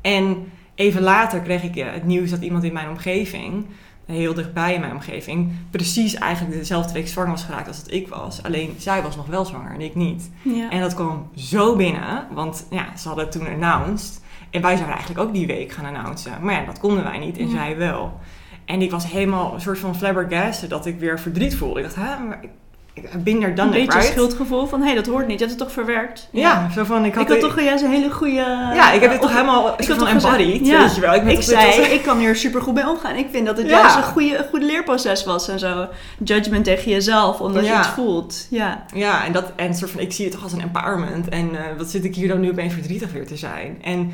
[0.00, 3.66] En even later kreeg ik ja, het nieuws dat iemand in mijn omgeving,
[4.06, 8.08] heel dichtbij in mijn omgeving, precies eigenlijk dezelfde week zwanger was geraakt als dat ik
[8.08, 8.42] was.
[8.42, 10.30] Alleen zij was nog wel zwanger en ik niet.
[10.42, 10.70] Ja.
[10.70, 14.20] En dat kwam zo binnen, want ja, ze hadden het toen announced.
[14.50, 16.32] En wij zouden eigenlijk ook die week gaan announcen.
[16.40, 17.54] Maar ja, dat konden wij niet en Ja.
[17.54, 18.20] zij wel.
[18.68, 21.80] En ik was helemaal een soort van flabbergasted dat ik weer verdriet voelde.
[21.80, 22.50] Ik dacht, hè, maar ik,
[22.94, 24.12] ik ben er dan een beetje right?
[24.12, 25.38] schuldgevoel van, hé, hey, dat hoort niet.
[25.38, 26.28] Je hebt het toch verwerkt?
[26.32, 28.34] Ja, zo van, ik Ik had, had, toch juist een hele goede...
[28.74, 30.80] Ja, ik heb dit toch op- helemaal ik had van toch embodied, ja.
[30.80, 31.14] weet je wel.
[31.14, 33.16] Ik toch- dit zei, ik kan hier super goed mee omgaan.
[33.16, 33.78] Ik vind dat het Ja.
[33.80, 35.86] juist een, goede, een goed leerproces was en zo.
[36.24, 38.46] Judgment tegen jezelf, omdat je het voelt.
[38.50, 38.84] Ja.
[38.94, 41.28] Ja, en, dat, en soort van, ik zie het toch als een empowerment.
[41.28, 43.78] En eh, wat zit ik hier dan nu opeens verdrietig weer te zijn?
[43.82, 44.12] En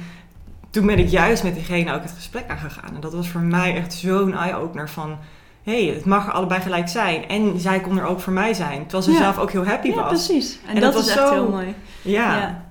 [0.74, 2.94] toen ben ik juist met diegene ook het gesprek aangegaan.
[2.94, 5.16] En dat was voor mij echt zo'n eye-opener van...
[5.62, 7.28] Hé, hey, het mag er allebei gelijk zijn.
[7.28, 8.80] En zij kon er ook voor mij zijn.
[8.82, 9.18] Terwijl ze Ja.
[9.18, 10.08] zelf ook heel happy ja, was.
[10.08, 10.58] precies.
[10.66, 11.74] En, En dat, was echt zo- heel mooi.
[12.02, 12.36] Ja.
[12.36, 12.63] Ja.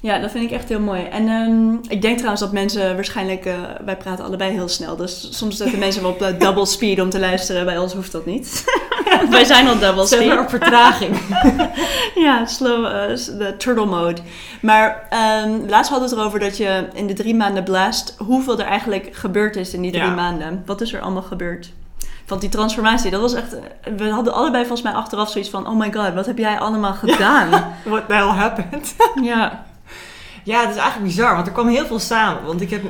[0.00, 1.02] Ja, dat vind ik echt heel mooi.
[1.04, 3.44] En ehm, ik denk trouwens dat mensen waarschijnlijk...
[3.44, 4.96] eh, wij praten allebei heel snel.
[4.96, 7.64] Dus soms zetten mensen wel op eh, double speed om te luisteren.
[7.64, 8.64] Bij ons hoeft dat niet.
[9.30, 10.38] wij zijn al double Zet speed.
[10.38, 11.16] op vertraging.
[12.14, 14.20] Ja, slow, eh, s- de turtle mode.
[14.60, 18.58] Maar ehm, laatst hadden we het erover dat je in de drie maanden blaast hoeveel
[18.58, 20.14] er eigenlijk gebeurd is in die drie Ja.
[20.14, 20.62] maanden.
[20.66, 21.70] Wat is er allemaal gebeurd?
[22.26, 23.56] Want die transformatie, dat was echt...
[23.96, 25.68] We hadden allebei volgens mij achteraf zoiets van...
[25.68, 27.48] Oh my god, wat heb jij allemaal gedaan?
[27.84, 28.94] What the hell happened?
[29.22, 29.64] Ja.
[30.48, 32.44] Ja, het is eigenlijk bizar, want er kwam heel veel samen.
[32.44, 32.82] Want ik heb,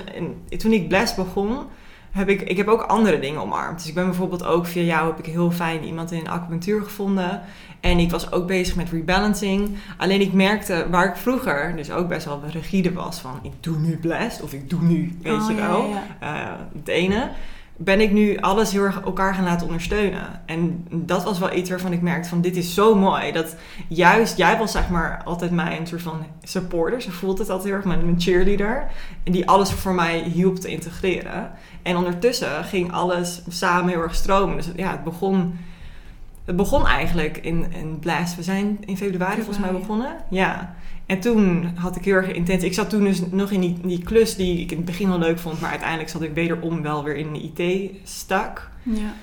[0.58, 1.58] toen ik Blast begon,
[2.10, 3.78] heb ik, ik heb ook andere dingen omarmd.
[3.78, 7.40] Dus ik ben bijvoorbeeld ook via jou heb ik heel fijn iemand in acupunctuur gevonden.
[7.80, 9.76] En ik was ook bezig met rebalancing.
[9.96, 13.78] Alleen ik merkte waar ik vroeger dus ook best wel rigide was van ik doe
[13.78, 17.30] nu Blast of ik doe nu, weet Oh, je wel, ja, eh, het ene.
[17.80, 20.42] Ben ik nu alles heel erg elkaar gaan laten ondersteunen.
[20.46, 23.32] En dat was wel iets waarvan ik merkte van dit is zo mooi.
[23.32, 23.56] Dat
[23.88, 27.02] juist, jij was zeg maar altijd mijn soort van supporter.
[27.02, 28.86] Ze voelt het altijd heel erg, mijn, cheerleader.
[29.24, 31.50] En die alles voor mij hielp te integreren.
[31.82, 34.56] En ondertussen ging alles samen heel erg stromen.
[34.56, 35.58] Dus ja, het begon,
[36.48, 38.36] het begon eigenlijk in, in Blast.
[38.36, 40.16] We zijn in februari volgens mij begonnen.
[40.30, 40.74] Ja.
[41.06, 42.62] En toen had ik heel erg intens.
[42.62, 45.18] Ik zat toen dus nog in die, die klus die ik in het begin wel
[45.18, 45.60] leuk vond.
[45.60, 48.70] Maar uiteindelijk zat ik wederom wel weer in de IT-stak.
[48.82, 49.14] ja.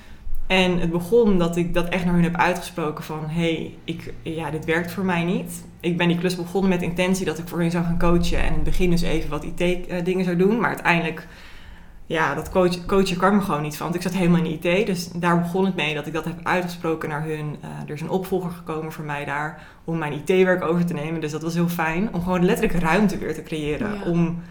[0.46, 3.20] En het begon dat ik dat echt naar hun heb uitgesproken van...
[3.28, 5.64] hé, hey, ik, ja, dit werkt voor mij niet.
[5.80, 8.38] Ik ben die klus begonnen met intentie dat ik voor hun zou gaan coachen...
[8.38, 10.60] en in het begin dus even wat IT-dingen zou doen.
[10.60, 11.26] Maar uiteindelijk,
[12.06, 13.86] ja, dat coach, coachen kan me gewoon niet van.
[13.86, 15.94] Want ik zat helemaal in de IT, dus daar begon het mee...
[15.94, 17.56] dat ik dat heb uitgesproken naar hun.
[17.60, 19.66] Eh, er is een opvolger gekomen voor mij daar...
[19.84, 21.20] om mijn IT-werk over te nemen.
[21.20, 22.14] Dus dat was heel fijn.
[22.14, 23.94] Om gewoon letterlijk ruimte weer te creëren.
[23.94, 24.10] Ja.
[24.10, 24.42] Om,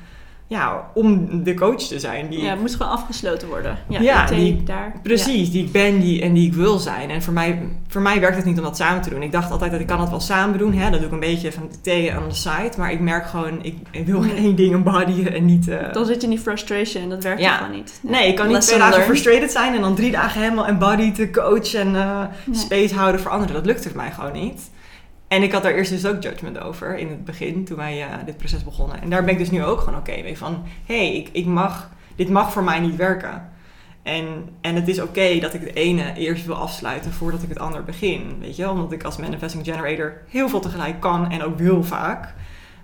[0.47, 3.77] ja, om de coach te zijn die ja, het moest gewoon afgesloten worden.
[3.89, 4.27] Ja, Ja,
[4.63, 4.93] daar.
[5.03, 7.09] Precies, die ik ben die, en die ik wil zijn.
[7.09, 9.21] En voor mij, voor mij werkt het niet om dat samen te doen.
[9.21, 10.73] Ik dacht altijd dat ik kan het wel samen doen.
[10.73, 10.89] Hè?
[10.89, 12.71] Dat doe ik een beetje van de thee aan de side.
[12.77, 14.35] Maar ik merk gewoon, ik, ik wil Nee.
[14.35, 15.67] één ding embodyen en niet...
[15.67, 15.87] eh, Ja.
[15.91, 17.55] Dan zit je in die frustration en dat werkt Ja.
[17.57, 17.99] gewoon niet.
[18.01, 21.29] Nee, ik kan niet twee dagen frustrated zijn en dan drie dagen helemaal embodied te
[21.31, 22.57] coach en eh, Nee.
[22.59, 23.53] space houden voor anderen.
[23.53, 24.61] Dat lukte voor mij gewoon niet.
[25.27, 28.25] En ik had daar eerst dus ook judgment over in het begin, toen wij eh,
[28.25, 29.01] dit proces begonnen.
[29.01, 31.45] En daar ben ik dus nu ook gewoon oké mee van, hé, hey, ik, ik
[31.45, 33.49] mag, dit mag voor mij niet werken.
[34.03, 34.25] En,
[34.61, 37.83] en het is oké dat ik het ene eerst wil afsluiten voordat ik het ander
[37.83, 38.37] begin.
[38.39, 42.33] Weet je, omdat ik als manifesting generator heel veel tegelijk kan en ook wil vaak.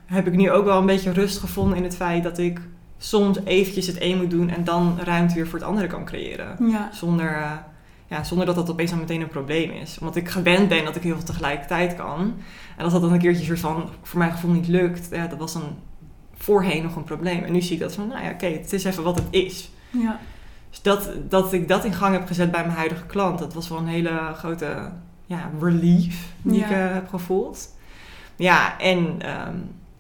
[0.06, 2.60] Heb ik nu ook wel een beetje rust gevonden in het feit dat ik
[2.98, 6.70] soms eventjes het een moet doen en dan ruimte weer voor het andere kan creëren.
[6.70, 6.90] Ja.
[6.94, 7.52] Zonder, eh,
[8.12, 9.98] ja, zonder dat dat opeens dan meteen een probleem is.
[10.00, 12.34] Omdat ik gewend ben dat ik heel veel tegelijkertijd kan.
[12.78, 15.38] En als dat dan een keertje soort van voor mijn gevoel niet lukt, ja, dat
[15.38, 15.78] was dan
[16.36, 17.44] voorheen nog een probleem.
[17.44, 19.72] En nu zie ik dat van, nou ja, oké, het is even wat het is.
[19.90, 20.20] Ja.
[20.70, 23.70] Dus dat, dat ik dat in gang heb gezet bij mijn huidige klant, dat was
[23.70, 24.92] wel een hele grote
[25.26, 26.66] ja, relief die Ja.
[26.66, 27.76] ik eh, heb gevoeld.
[28.36, 29.56] Ja, en ehm,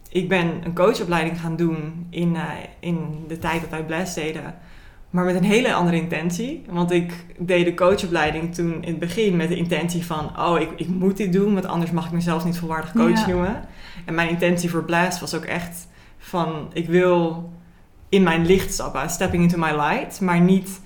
[0.10, 4.56] ik ben een coachopleiding gaan doen in, eh, in de tijd dat wij Blast deden.
[5.12, 6.64] Maar met een hele andere intentie.
[6.70, 10.40] Want ik deed de coachopleiding toen in het begin met de intentie van...
[10.40, 13.28] oh, ik, ik moet dit doen, want anders mag ik mezelf niet volwaardig coach Ja.
[13.28, 13.66] noemen.
[14.06, 16.70] En mijn intentie voor Blast was ook echt van...
[16.74, 17.50] ik wil
[18.10, 20.22] in mijn licht stappen, stepping into my light.
[20.22, 20.82] Maar niet,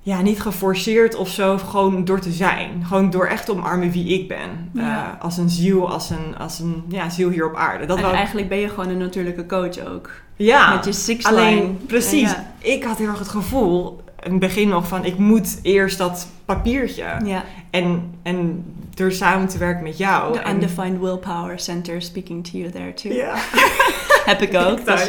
[0.00, 2.84] ja, niet geforceerd of zo, gewoon door te zijn.
[2.84, 4.70] Gewoon door echt te omarmen wie ik ben.
[4.72, 5.16] Ja.
[5.16, 7.86] Eh, als een ziel, als een, als een ja, ziel hier op aarde.
[7.86, 10.10] Dat en eigenlijk ben je gewoon een natuurlijke coach ook.
[10.44, 12.30] Ja, Met je six alleen precies.
[12.30, 12.52] Ja.
[12.58, 15.04] Ik had heel erg het gevoel, in het begin nog van...
[15.04, 17.04] ik moet eerst dat papiertje.
[17.24, 20.32] Ja, En, en door samen te werken met jou.
[20.32, 23.12] the en, Undefined Willpower Center speaking to you there too.
[23.12, 23.34] Ja.
[24.30, 24.84] Heb ik ook.
[24.84, 25.08] Dus,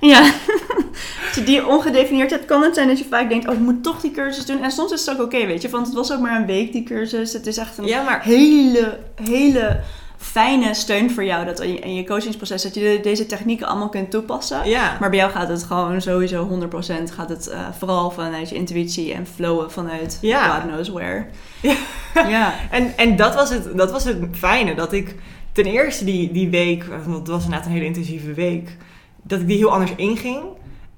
[0.00, 0.20] ja.
[1.26, 3.82] Als je die ongedefinieerd hebt, kan het zijn dat je vaak denkt, oh, ik moet
[3.82, 4.62] toch die cursus doen.
[4.62, 5.68] En soms is het ook oké, weet je.
[5.68, 7.32] Want het was ook maar een week, die cursus.
[7.32, 9.80] Het is echt een ja, maar hele, hele
[10.22, 13.66] fijne steun voor jou dat in je, in je coachingsproces, dat je de- deze technieken
[13.66, 14.68] allemaal kunt toepassen.
[14.68, 14.96] ja.
[15.00, 19.12] Maar bij jou gaat het gewoon sowieso 100% gaat het eh, vooral vanuit je intuïtie
[19.12, 20.54] en flowen vanuit Ja.
[20.60, 21.26] God knows where.
[21.62, 21.74] Ja.
[22.28, 22.54] ja.
[22.70, 24.74] En, en dat, was het, dat was het fijne.
[24.74, 25.14] Dat ik
[25.52, 28.76] ten eerste die, die week, want het was inderdaad een hele intensieve week,
[29.22, 30.42] dat ik die heel anders inging.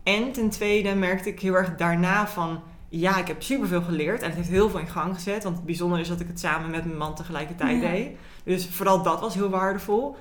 [0.03, 2.61] En ten tweede merkte ik heel erg daarna van,
[2.95, 4.21] ja, ik heb superveel geleerd.
[4.23, 5.45] En het heeft heel veel in gang gezet.
[5.45, 7.91] Want het bijzondere is dat ik het samen met mijn man tegelijkertijd Ja.
[7.91, 8.11] deed.
[8.45, 10.17] Dus vooral dat was heel waardevol.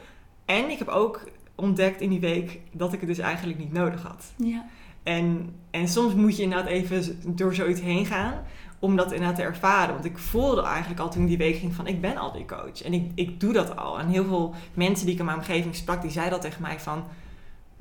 [0.46, 1.24] En ik heb ook
[1.56, 4.34] ontdekt in die week dat ik het dus eigenlijk niet nodig had.
[4.36, 4.66] ja.
[5.04, 8.34] En, en soms moet je inderdaad even door zoiets heen gaan
[8.80, 9.94] om dat inderdaad te ervaren.
[9.94, 12.82] Want ik voelde eigenlijk al toen die week ging van ik ben al die coach.
[12.82, 14.00] En ik, ik doe dat al.
[14.00, 16.80] En heel veel mensen die ik in mijn omgeving sprak, die zeiden dat tegen mij
[16.80, 17.04] van...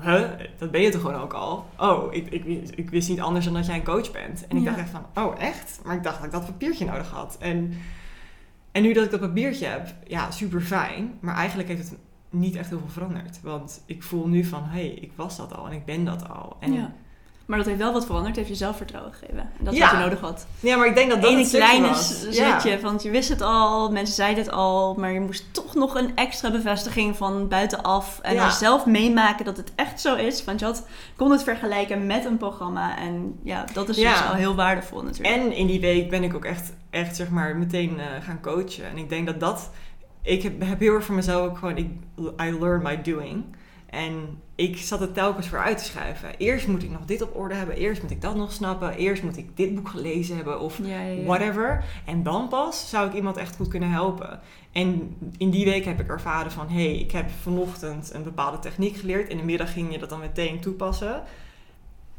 [0.03, 1.67] Huh, dat ben je toch gewoon ook al?
[1.79, 4.47] Oh, ik, ik, wist- ik wist niet anders dan dat jij een coach bent.
[4.47, 4.69] En ik Ja.
[4.69, 5.81] dacht echt van, oh echt?
[5.85, 7.37] Maar ik dacht dat ik dat papiertje nodig had.
[7.41, 7.73] En,
[8.73, 11.13] en nu dat ik dat papiertje heb, ja, super fijn.
[11.21, 11.99] Maar eigenlijk heeft het
[12.31, 13.41] niet echt heel veel veranderd.
[13.43, 16.29] Want ik voel nu van, hé, hey, ik was dat al en ik ben dat
[16.29, 16.57] al.
[16.61, 16.93] En ja.
[17.51, 19.39] Maar dat heeft wel wat veranderd, heeft je zelfvertrouwen gegeven.
[19.39, 19.85] En dat is Ja.
[19.91, 20.47] wat je nodig had.
[20.61, 21.95] Ja, maar ik denk dat dat stukje kleine Ja.
[22.31, 25.95] zetje, want je wist het al, mensen zeiden het al, maar je moest toch nog
[25.95, 28.19] een extra bevestiging van buitenaf.
[28.23, 28.51] En Ja.
[28.51, 30.45] zelf meemaken dat het echt zo is.
[30.45, 30.87] Want je had,
[31.17, 32.99] kon het vergelijken met een programma.
[32.99, 35.35] En ja, dat is dus al heel waardevol natuurlijk.
[35.37, 38.85] En in die week ben ik ook echt, echt zeg maar, meteen eh, gaan coachen.
[38.91, 39.71] En ik denk dat dat...
[40.23, 41.77] Ik heb, heb heel erg voor mezelf ook gewoon...
[41.77, 43.45] Ik, I learn by doing.
[43.91, 46.37] En ik zat het telkens voor uit te schrijven.
[46.39, 47.77] Eerst moet ik nog dit op orde hebben.
[47.77, 48.97] Eerst moet ik dat nog snappen.
[48.97, 50.61] Eerst moet ik dit boek gelezen hebben.
[50.61, 51.23] Of ja, ja, ja.
[51.23, 51.85] whatever.
[52.05, 54.41] En dan pas zou ik iemand echt goed kunnen helpen.
[54.73, 56.69] En in die week heb ik ervaren van...
[56.69, 59.29] hé, hey, ik heb vanochtend een bepaalde techniek geleerd.
[59.29, 61.23] In de middag ging je dat dan meteen toepassen.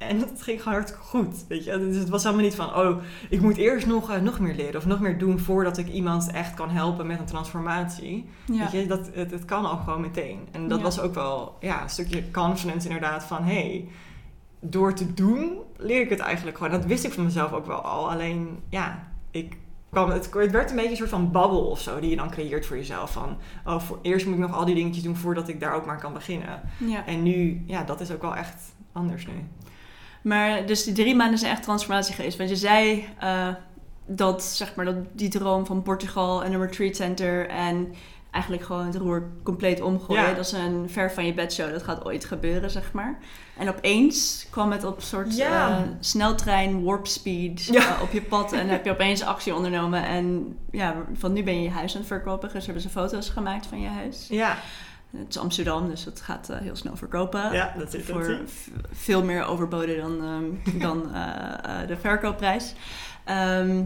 [0.08, 1.46] En het ging gewoon hartstikke goed.
[1.48, 1.78] Weet je?
[1.78, 2.76] Dus het was helemaal niet van...
[2.76, 5.40] oh, ik moet eerst nog, eh, nog meer leren of nog meer doen...
[5.40, 8.30] voordat ik iemand echt kan helpen met een transformatie.
[8.46, 8.58] Ja.
[8.60, 10.40] Weet je, dat, het, het kan al gewoon meteen.
[10.52, 10.84] En dat Ja.
[10.84, 13.44] was ook wel ja, een stukje confidence inderdaad van...
[13.44, 13.88] hé, hey,
[14.60, 16.72] door te doen leer ik het eigenlijk gewoon.
[16.72, 18.12] Dat wist ik van mezelf ook wel al.
[18.12, 19.58] Alleen, ja, ik
[19.90, 22.00] kwam, het, het werd een beetje een soort van babbel of zo...
[22.00, 23.12] die je dan creëert voor jezelf.
[23.12, 25.16] Van, oh, voor, eerst moet ik nog al die dingetjes doen...
[25.16, 26.62] voordat ik daar ook maar kan beginnen.
[26.78, 27.06] Ja.
[27.06, 29.34] En nu, ja, dat is ook wel echt anders nu.
[30.21, 32.38] Maar dus die drie maanden zijn echt transformatie geweest.
[32.38, 33.47] Want je zei eh,
[34.05, 37.93] dat, zeg maar, dat die droom van Portugal en een retreat center en
[38.31, 40.21] eigenlijk gewoon het roer compleet omgooien.
[40.23, 40.34] Ja.
[40.34, 41.71] Dat is een ver van je bedshow.
[41.71, 43.17] Dat gaat ooit gebeuren, zeg maar.
[43.57, 45.69] En opeens kwam het op een soort Ja.
[45.69, 47.95] eh, sneltrein, warp speed Ja.
[47.95, 48.51] eh, op je pad.
[48.53, 50.03] En heb je opeens actie ondernomen.
[50.05, 52.49] En ja, van nu ben je je huis aan het verkopen.
[52.53, 54.25] Dus hebben ze foto's gemaakt van je huis.
[54.29, 54.57] Ja,
[55.17, 58.39] Het is Amsterdam, dus dat gaat eh, heel snel verkopen ja dat zit voor
[58.91, 62.74] veel meer overboden dan, ehm, dan eh, eh, de verkoopprijs.
[63.24, 63.84] Ehm,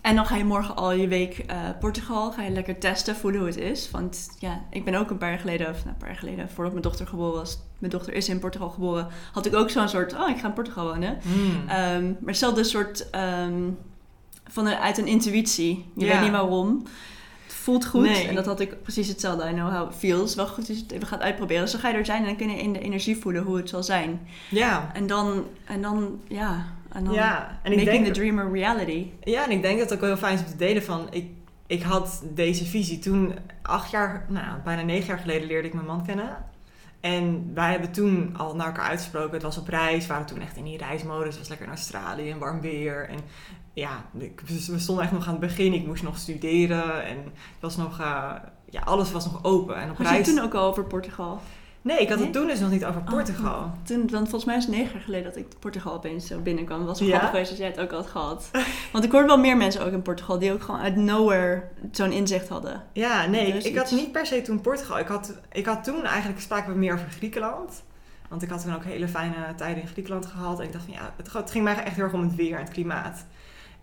[0.00, 1.44] en dan ga je morgen al je week
[1.80, 3.90] Portugal, ga je lekker testen, voelen hoe het is.
[3.90, 6.48] Want ja, ik ben ook een paar jaar geleden, of nou, een paar jaar geleden,
[6.48, 9.88] voordat mijn dochter geboren was, mijn dochter is in Portugal geboren, had ik ook zo'n
[9.88, 11.18] soort, oh, ik ga in Portugal wonen.
[11.22, 11.68] Mm.
[11.68, 13.70] Ehm, maar hetzelfde soort ehm,
[14.48, 15.90] van een, uit een intuïtie.
[15.94, 16.12] Je Ja.
[16.12, 16.86] weet niet waarom.
[17.66, 18.02] Het voelt goed.
[18.02, 18.28] Nee.
[18.28, 19.48] En dat had ik precies hetzelfde.
[19.48, 20.34] I know how it feels.
[20.34, 21.62] Wel goed als je het even gaat uitproberen.
[21.62, 23.56] Dus dan ga je er zijn en dan kun je in de energie voelen hoe
[23.56, 24.28] het zal zijn.
[24.50, 24.90] ja.
[24.92, 26.66] En dan, en dan ja.
[26.92, 29.06] En dan ja, en ik making denk, the dream a reality.
[29.24, 31.06] ja, en ik denk dat het ook wel heel fijn is om te delen van...
[31.10, 31.30] Ik,
[31.66, 35.86] ik had deze visie toen, acht jaar, nou, bijna negen jaar geleden leerde ik mijn
[35.86, 36.36] man kennen.
[37.00, 39.32] En wij hebben toen al naar elkaar uitgesproken.
[39.32, 41.28] Het was op reis, we waren toen echt in die reismodus.
[41.28, 43.08] Het was lekker in Australië en warm weer.
[43.08, 43.18] En
[43.84, 45.72] ja, ik- we stonden echt nog aan het begin.
[45.72, 48.32] Ik moest nog studeren en het was nog, eh,
[48.70, 49.76] ja, alles was nog open.
[49.76, 50.26] En op Had je reis...
[50.26, 51.40] het toen ook al over Portugal?
[51.82, 52.26] Nee, ik had Nee?
[52.26, 53.70] het toen dus nog niet over Oh, Portugal.
[53.82, 56.78] Toen, want volgens mij is het negen jaar geleden dat ik Portugal opeens zo binnenkwam.
[56.78, 57.14] Het was wel Ja?
[57.14, 58.50] grappig geweest als jij het ook had gehad.
[58.92, 61.62] Want ik hoorde wel meer mensen ook in Portugal die ook gewoon uit nowhere
[61.92, 62.82] zo'n inzicht hadden.
[62.92, 64.98] Ja, nee, Dus ik had niet per se toen Portugal.
[64.98, 67.82] Ik had, ik had toen eigenlijk spraken we meer over Griekenland.
[68.28, 70.58] Want ik had toen ook hele fijne tijden in Griekenland gehad.
[70.60, 72.54] En ik dacht van ja, het, het ging mij echt heel erg om het weer
[72.56, 73.24] en het klimaat.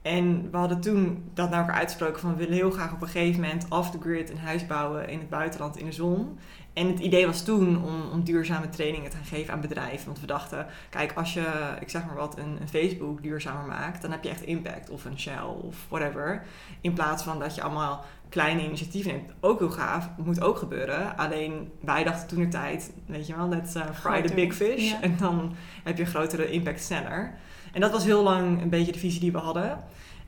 [0.03, 3.07] En we hadden toen dat naar elkaar uitgesproken van we willen heel graag op een
[3.07, 6.39] gegeven moment off the grid een huis bouwen in het buitenland in de zon.
[6.73, 10.05] En het idee was toen om, om duurzame trainingen te gaan geven aan bedrijven.
[10.05, 11.45] Want we dachten, kijk, als je,
[11.79, 14.89] ik zeg maar wat, een, een Facebook duurzamer maakt, dan heb je echt impact.
[14.89, 16.43] Of een Shell of whatever.
[16.81, 19.31] In plaats van dat je allemaal kleine initiatieven neemt.
[19.39, 21.17] Ook heel gaaf, moet ook gebeuren.
[21.17, 24.91] Alleen wij dachten toen de tijd, weet je wel, let's uh, fry the big fish.
[24.91, 25.01] Ja.
[25.01, 27.33] En dan heb je een grotere impact sneller.
[27.73, 29.79] En dat was heel lang een beetje de visie die we hadden.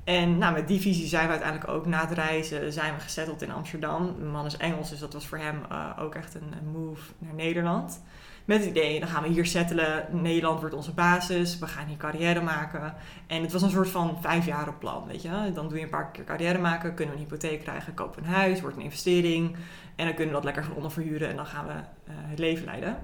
[0.04, 3.42] En nou, met die visie zijn we uiteindelijk ook na het reizen zijn we gesetteld
[3.42, 4.16] in Amsterdam.
[4.18, 7.34] Mijn man is Engels, dus dat was voor hem eh, ook echt een, move naar
[7.34, 8.02] Nederland.
[8.46, 10.06] Met het idee, dan gaan we hier settelen.
[10.12, 11.60] Nederland wordt onze basis.
[11.60, 12.94] We gaan hier carrière maken.
[13.28, 15.52] En het was een soort van vijfjaren plan, weet je.
[15.54, 16.94] Dan doe je een paar keer carrière maken.
[16.94, 19.56] Kunnen we een hypotheek krijgen, kopen een huis, wordt een investering.
[19.96, 22.66] En dan kunnen we dat lekker gaan onderverhuren en dan gaan we eh, het leven
[22.66, 22.98] leiden.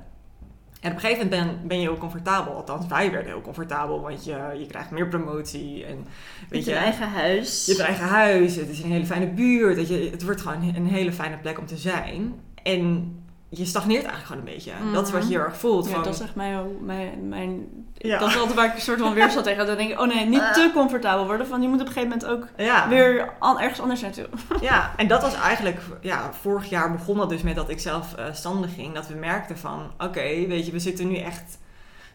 [0.82, 2.54] En op een gegeven moment ben, ben je heel comfortabel.
[2.54, 5.86] Althans, wij werden heel comfortabel, want je, je krijgt meer promotie.
[5.86, 6.06] En,
[6.50, 7.65] weet je, je eigen huis.
[7.65, 9.76] je eigen huis, het is een hele fijne buurt.
[9.76, 12.34] Dat je, het wordt gewoon een hele fijne plek om te zijn.
[12.63, 13.15] En
[13.54, 14.72] je stagneert eigenlijk gewoon een beetje.
[14.94, 15.86] Dat is wat je heel erg voelt.
[15.86, 18.20] Ja, van, dat is echt mijn, mijn, mijn Ja.
[18.20, 19.66] dat is altijd waar ik een soort van weerstand tegen.
[19.66, 21.48] Dan denk ik, oh nee, niet te comfortabel worden.
[21.48, 22.88] Van je moet op een gegeven moment ook ja.
[22.88, 24.28] weer an- ergens anders naartoe.
[24.62, 28.16] Ja, en dat was eigenlijk, ja, vorig jaar begon dat dus met dat ik zelf
[28.32, 28.94] standen ging.
[28.94, 31.58] Dat we merkten van, oké, weet je, we zitten nu echt,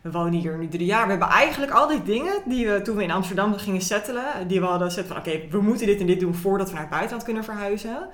[0.00, 1.04] we wonen hier nu drie jaar.
[1.04, 4.60] We hebben eigenlijk al die dingen die we toen we in Amsterdam gingen settelen, die
[4.60, 6.90] we hadden gezet van, oké, we moeten dit en dit doen voordat we naar het
[6.90, 8.08] buitenland kunnen verhuizen.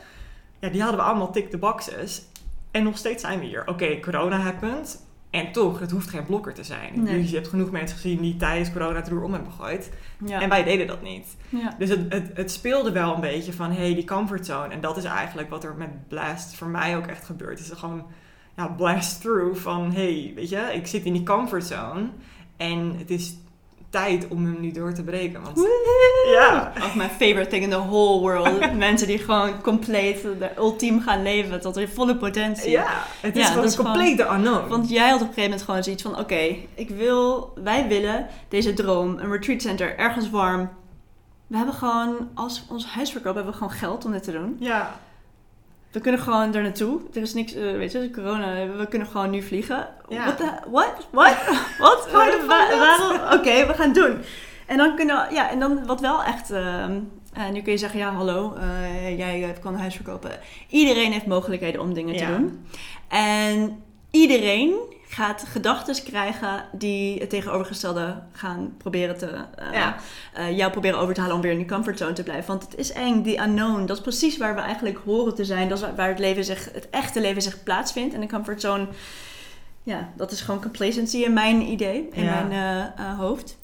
[0.60, 2.22] Ja, die hadden we allemaal tick the boxes.
[2.72, 3.66] En nog steeds zijn we hier.
[3.66, 5.06] Oké, corona happened.
[5.30, 7.02] En toch, het hoeft geen blokker te zijn.
[7.02, 7.20] Nee.
[7.20, 9.90] Dus je hebt genoeg mensen gezien die tijdens corona het roer om hebben gegooid.
[10.24, 10.40] Ja.
[10.40, 11.36] En wij deden dat niet.
[11.48, 11.74] ja.
[11.78, 14.74] Dus het, het, het speelde wel een beetje van, hey, die comfortzone.
[14.74, 17.60] En dat is eigenlijk wat er met Blast voor mij ook echt gebeurt.
[17.60, 18.06] Is er gewoon,
[18.56, 22.08] ja, blast through van, hey, weet je, ik zit in die comfortzone.
[22.56, 23.36] En het is
[23.92, 25.42] tijd om hem nu door te breken.
[25.42, 25.68] Want,
[26.32, 28.74] ja, Of mijn favorite thing in the whole world.
[28.88, 32.70] Mensen die gewoon compleet, de ultiem gaan leven tot hun volle potentie.
[32.70, 34.68] ja, het is Ja, gewoon een complete unknown.
[34.68, 38.26] Want jij had op een gegeven moment gewoon zoiets van: oké, ik wil, wij willen
[38.48, 40.70] deze droom, een retreat center, ergens warm.
[41.46, 44.56] We hebben gewoon, als ons huis verkoopt, hebben we gewoon geld om dit te doen.
[44.60, 44.94] ja,
[45.92, 47.00] We kunnen gewoon er naartoe.
[47.14, 49.88] Er is niks, eh, weet je, corona, we kunnen gewoon nu vliegen.
[50.08, 50.24] Ja.
[50.24, 50.36] What?
[50.36, 50.92] the- What?
[51.10, 51.36] What?
[51.78, 52.08] Wat?
[52.12, 52.78] Wa- not?
[52.78, 53.38] waarom?
[53.38, 54.18] Oké, we gaan het doen.
[54.66, 56.98] En dan kunnen ja, en dan wat wel echt, ehm,
[57.32, 60.30] eh, nu kun je zeggen, ja, hallo, eh, jij kan een huis verkopen.
[60.68, 62.66] Iedereen heeft mogelijkheden om dingen te doen.
[63.08, 64.74] En iedereen
[65.14, 69.96] gaat gedachten krijgen die het tegenovergestelde gaan proberen te, eh, Ja.
[70.32, 72.46] eh, jou proberen over te halen om weer in die comfortzone te blijven.
[72.46, 73.86] Want het is eng, die unknown.
[73.86, 75.68] Dat is precies waar we eigenlijk horen te zijn.
[75.68, 78.14] Dat is waar het, leven zich, het echte leven zich plaatsvindt.
[78.14, 78.86] En de comfortzone,
[79.82, 82.42] ja, dat is gewoon complacency in mijn idee, in Ja.
[82.42, 83.58] mijn eh, hoofd.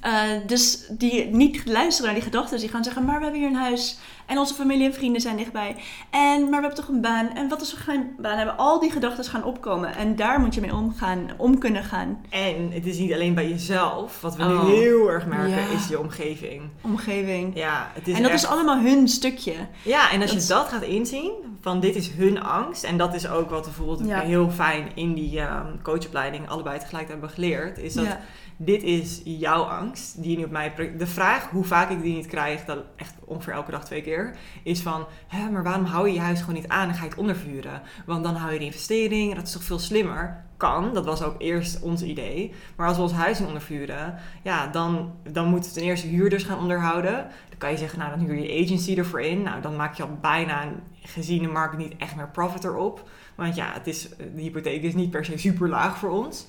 [0.00, 3.50] Eh, dus die niet luisteren naar die gedachten, die gaan zeggen: Maar we hebben hier
[3.50, 5.76] een huis en onze familie en vrienden zijn dichtbij.
[6.10, 7.34] En maar we hebben toch een baan.
[7.34, 8.56] En wat als we geen baan hebben?
[8.56, 12.20] Al die gedachten gaan opkomen en daar moet je mee omgaan, om kunnen gaan.
[12.30, 14.20] en het is niet alleen bij jezelf.
[14.20, 14.64] Wat we Oh.
[14.64, 15.76] nu heel erg merken, Ja.
[15.76, 16.62] is je omgeving.
[16.80, 17.56] Omgeving.
[17.56, 19.54] Ja, het is en dat echt- is allemaal hun stukje.
[19.82, 22.84] Ja, en als Dat je is- dat gaat inzien, van dit is hun angst.
[22.84, 24.20] En dat is ook wat we bijvoorbeeld Ja.
[24.20, 27.78] heel fijn in die ehm, coachopleiding allebei tegelijk hebben geleerd.
[27.78, 28.20] Is dat Ja.
[28.64, 30.72] Dit is jouw angst die je nu op mij...
[30.98, 34.36] De vraag hoe vaak ik die niet krijg, dat echt ongeveer elke dag twee keer,
[34.62, 35.06] is van...
[35.26, 37.82] Hè, maar waarom hou je je huis gewoon niet aan en ga je het ondervuren?
[38.06, 40.44] Want dan hou je de investering, dat is toch veel slimmer?
[40.56, 42.52] Kan, dat was ook eerst ons idee.
[42.76, 46.44] Maar als we ons huis niet ondervuren, ja, dan, dan moeten we ten eerste huurders
[46.44, 47.14] gaan onderhouden.
[47.48, 49.42] Dan kan je zeggen, nou dan huur je agency ervoor in.
[49.42, 50.64] Nou, dan maak je al bijna,
[51.02, 53.08] gezien de markt, niet echt meer profit erop.
[53.34, 56.46] Want ja, het is, de hypotheek is niet per se super laag voor ons.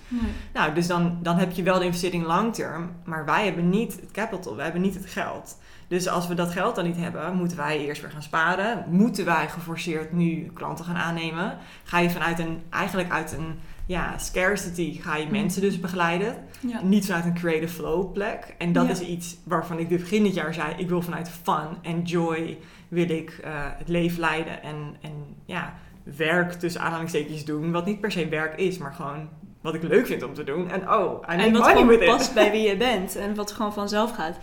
[0.53, 3.95] Nou, dus dan, dan heb je wel de investering long term, maar wij hebben niet
[4.01, 5.57] het capital, wij hebben niet het geld.
[5.87, 8.85] Dus als we dat geld dan niet hebben, moeten wij eerst weer gaan sparen.
[8.89, 11.57] Moeten wij geforceerd nu klanten gaan aannemen?
[11.83, 16.35] Ga je vanuit een, eigenlijk uit een ja, scarcity, ga je mensen dus begeleiden.
[16.59, 16.81] Ja.
[16.83, 18.55] Niet vanuit een creative flow plek.
[18.57, 18.91] En dat Ja.
[18.91, 22.57] is iets waarvan ik dit begin dit jaar zei, ik wil vanuit fun en joy
[22.87, 24.63] wil ik eh, het leven leiden.
[24.63, 25.11] En, en
[25.45, 29.29] ja, werk tussen aanhalingstekens doen, wat niet per se werk is, maar gewoon
[29.61, 30.69] wat ik leuk vind om te doen.
[30.69, 32.05] En oh, I En wat money gewoon it.
[32.05, 33.15] past bij wie je bent.
[33.15, 34.37] En wat gewoon vanzelf gaat.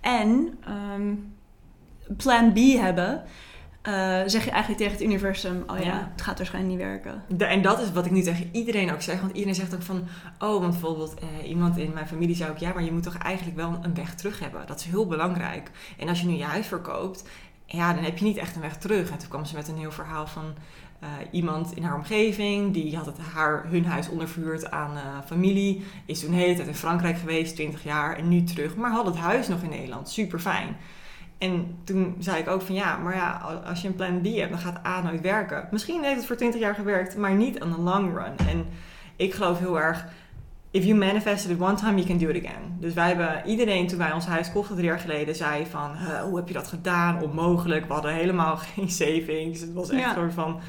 [0.00, 1.14] En ehm,
[2.16, 3.22] plan B hebben.
[3.82, 3.92] eh,
[4.26, 6.08] zeg je eigenlijk tegen het universum: Oh ja, Ja.
[6.12, 7.22] het gaat waarschijnlijk niet werken.
[7.28, 9.20] De- en dat is wat ik nu tegen iedereen ook zeg.
[9.20, 10.04] Want iedereen zegt ook van...
[10.38, 12.58] Oh, want bijvoorbeeld eh, iemand in mijn familie zei ook...
[12.58, 14.66] Ja, maar je moet toch eigenlijk wel een weg terug hebben.
[14.66, 15.70] Dat is heel belangrijk.
[15.98, 17.24] En als je nu je huis verkoopt...
[17.66, 19.10] Ja, dan heb je niet echt een weg terug.
[19.10, 20.54] En toen kwam ze met een heel verhaal van...
[21.04, 22.72] eh, iemand in haar omgeving...
[22.72, 25.84] Die had het haar, hun huis onderverhuurd aan eh, familie.
[26.06, 27.54] Is toen de hele tijd in Frankrijk geweest.
[27.54, 28.16] 20 jaar.
[28.16, 28.76] En nu terug.
[28.76, 30.08] Maar had het huis nog in Nederland.
[30.08, 30.76] Super fijn.
[31.38, 34.50] En toen zei ik ook van ja, maar ja, als je een plan B hebt,
[34.50, 35.68] dan gaat A nooit werken.
[35.70, 38.46] Misschien heeft het voor 20 jaar gewerkt, maar niet on the long run.
[38.48, 38.66] En
[39.16, 40.06] ik geloof heel erg,
[40.70, 42.76] if you manifested it one time, you can do it again.
[42.80, 46.20] Dus wij hebben, iedereen toen wij ons huis kochten drie jaar geleden, zei van, "Huh,
[46.22, 47.22] hoe heb je dat gedaan?
[47.22, 47.86] Onmogelijk.
[47.86, 49.60] We hadden helemaal geen savings.
[49.60, 50.12] Het was echt Ja.
[50.12, 50.60] gewoon van,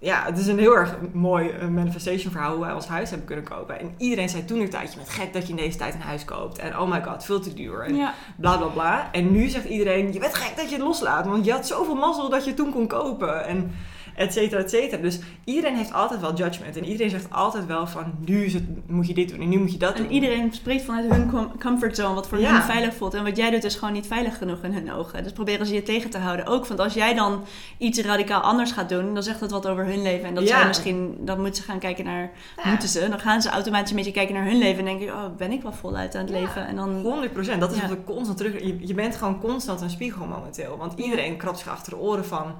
[0.00, 3.26] ja, het is een heel erg mooi eh, manifestation verhaal hoe wij ons huis hebben
[3.26, 3.80] kunnen kopen.
[3.80, 6.24] En iedereen zei toen een tijdje met gek dat je in deze tijd een huis
[6.24, 6.58] koopt.
[6.58, 7.80] En oh my god, veel te duur.
[7.84, 8.14] En Ja.
[8.36, 9.08] bla bla bla.
[9.12, 11.94] En nu zegt iedereen, je bent gek dat je het loslaat, want je had zoveel
[11.94, 13.44] mazzel dat je het toen kon kopen.
[13.46, 13.70] En
[14.18, 15.02] et cetera, et cetera.
[15.02, 16.76] Dus iedereen heeft altijd wel judgment.
[16.76, 19.58] En iedereen zegt altijd wel van, nu is het, moet je dit doen en nu
[19.58, 20.06] moet je dat doen.
[20.06, 22.52] En iedereen spreekt vanuit hun com- comfortzone, wat voor Ja.
[22.52, 23.14] hun veilig voelt.
[23.14, 25.22] En wat jij doet is gewoon niet veilig genoeg in hun ogen.
[25.22, 26.46] Dus proberen ze je tegen te houden.
[26.46, 27.40] Ook, want als jij dan
[27.78, 30.28] iets radicaal anders gaat doen, dan zegt dat wat over hun leven.
[30.28, 30.58] En dat Ja.
[30.58, 32.30] zij misschien, dan moeten ze gaan kijken naar,
[32.64, 32.68] Ja.
[32.70, 34.78] moeten ze, dan gaan ze automatisch met je kijken naar hun leven.
[34.78, 36.66] En denken, oh, ben ik wel voluit aan het leven?
[36.66, 38.52] En dan, 100%, dat is wat ik constant terug...
[38.62, 40.76] Je, je bent gewoon constant een spiegel momenteel.
[40.76, 42.54] Want iedereen krabt zich achter de oren van...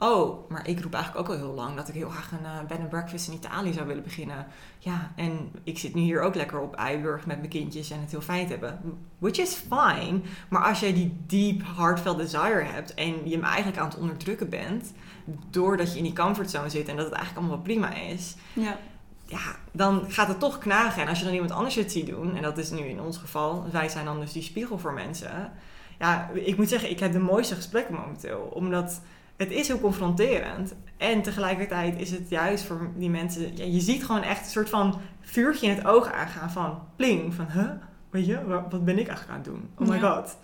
[0.00, 2.66] Oh, maar ik roep eigenlijk ook al heel lang dat ik heel graag een eh,
[2.68, 4.46] bed and breakfast in Italië zou willen beginnen.
[4.78, 8.10] Ja, en ik zit nu hier ook lekker op Eiburg met mijn kindjes en het
[8.10, 8.98] heel fijn te hebben.
[9.18, 10.20] Which is fine.
[10.48, 14.48] Maar als jij die deep, heartfelt desire hebt en je hem eigenlijk aan het onderdrukken
[14.48, 14.92] bent...
[15.50, 18.76] doordat je in die comfortzone zit en dat het eigenlijk allemaal wel prima is ja.
[19.26, 21.02] ja, dan gaat het toch knagen.
[21.02, 23.18] En als je dan iemand anders het ziet doen, en dat is nu in ons
[23.18, 25.52] geval, wij zijn dan dus die spiegel voor mensen.
[25.98, 28.50] Ja, ik moet zeggen, ik heb de mooiste gesprekken momenteel.
[28.52, 29.00] Omdat
[29.38, 30.74] het is heel confronterend.
[30.96, 34.68] En tegelijkertijd is het juist voor die mensen, ja, je ziet gewoon echt een soort
[34.68, 37.70] van vuurtje in het oog aangaan van pling, van huh,
[38.10, 39.68] weet je, wa- wat ben ik eigenlijk aan het doen?
[39.78, 40.14] Oh my Ja.
[40.14, 40.36] god.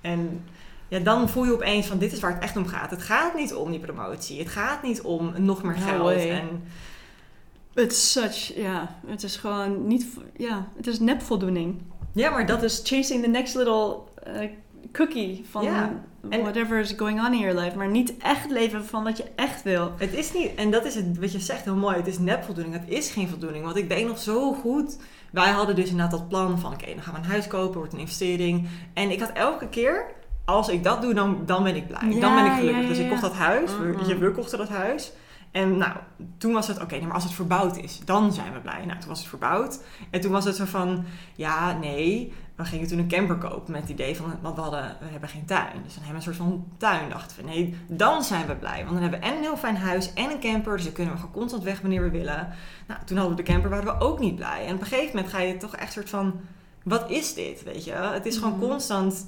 [0.00, 0.44] En
[0.88, 2.90] ja, dan voel je opeens van dit is waar het echt om gaat.
[2.90, 4.38] Het gaat niet om die promotie.
[4.38, 6.10] Het gaat niet om nog meer geld.
[6.12, 6.62] En
[7.74, 11.82] It's such, ja, het is gewoon niet, ja, het is nepvoldoening.
[12.12, 14.48] ja, maar dat Dat is chasing the next little eh,
[14.92, 15.92] cookie van Ja,
[16.30, 17.76] whatever is going on in your life.
[17.76, 19.92] Maar niet echt leven van wat je echt wil.
[19.96, 22.74] Het is niet, en dat is het, wat je zegt heel mooi, het is nepvoldoening.
[22.74, 24.98] Het is geen voldoening, want ik weet nog zo goed.
[25.30, 27.92] Wij hadden dus inderdaad dat plan van, oké, dan gaan we een huis kopen, wordt
[27.92, 28.68] een investering.
[28.94, 30.04] En ik had elke keer,
[30.44, 32.08] als ik dat doe, dan, dan ben ik blij.
[32.10, 32.82] Ja, dan ben ik gelukkig.
[32.82, 34.08] ja, Dus ik kocht dat huis, Mhm.
[34.08, 35.12] je, we kochten dat huis.
[35.50, 35.92] En nou,
[36.38, 38.84] toen was het, oké, maar als het verbouwd is, dan zijn we blij.
[38.86, 39.80] Nou, toen was het verbouwd.
[40.10, 43.80] En toen was het zo van, ja, nee, we gingen toen een camper kopen met
[43.80, 45.82] het idee van, want we, hadden, we hebben geen tuin.
[45.84, 47.08] Dus dan hebben we een soort van tuin.
[47.08, 48.78] Dachten we, nee, dan zijn we blij.
[48.84, 50.76] Want dan hebben we en een heel fijn huis en een camper.
[50.76, 52.48] Dus dan kunnen we gewoon constant weg wanneer we willen.
[52.86, 54.66] Nou, toen hadden we de camper, waren we ook niet blij.
[54.66, 56.40] En op een gegeven moment ga je toch echt soort van,
[56.82, 57.92] wat is dit, weet je?
[57.92, 58.68] Het is gewoon Mhm.
[58.68, 59.26] constant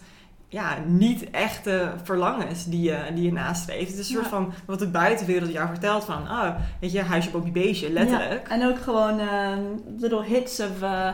[0.48, 3.90] ja, niet echte verlangens die je, die je nastreeft.
[3.90, 7.30] Het is een soort van wat de buitenwereld jou vertelt van, ah, weet je, huisje,
[7.30, 8.48] boompje, beestje, letterlijk.
[8.48, 9.62] Ja, en ook gewoon ehm,
[9.98, 10.82] little hits of...
[10.82, 11.10] eh,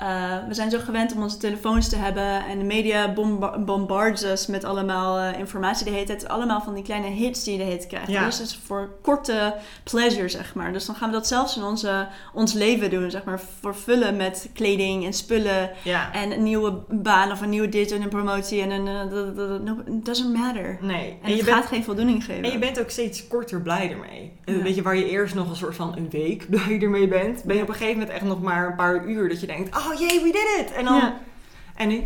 [0.00, 4.22] eh, we zijn zo gewend om onze telefoons te hebben en de media bomba- bombards
[4.24, 6.28] us met allemaal eh, informatie de hele tijd.
[6.28, 8.08] Allemaal van die kleine hits die je de hele tijd krijgt.
[8.10, 8.24] Ja.
[8.24, 10.72] Dus het is voor korte pleasure, zeg maar.
[10.72, 13.40] Dus dan gaan we dat zelfs in onze, ons leven doen, zeg maar.
[13.60, 16.12] Vervullen met kleding en spullen Ja.
[16.12, 18.86] en een nieuwe baan of een nieuwe dit en een promotie en een...
[18.88, 20.78] eh, dat- dat- dat- no, it doesn't matter.
[20.80, 21.18] Nee.
[21.22, 22.44] En, je bent, gaat geen voldoening geven.
[22.44, 24.32] en je bent ook steeds korter blij ermee.
[24.44, 24.62] En Ja.
[24.62, 27.56] Weet je, waar je eerst nog een soort van een week blij ermee bent, ben
[27.56, 29.98] je op een gegeven moment echt nog maar een paar uur dat je denkt, oh
[29.98, 30.72] jee, we did it!
[30.72, 31.18] En dan, Ja.
[31.76, 32.02] en nu?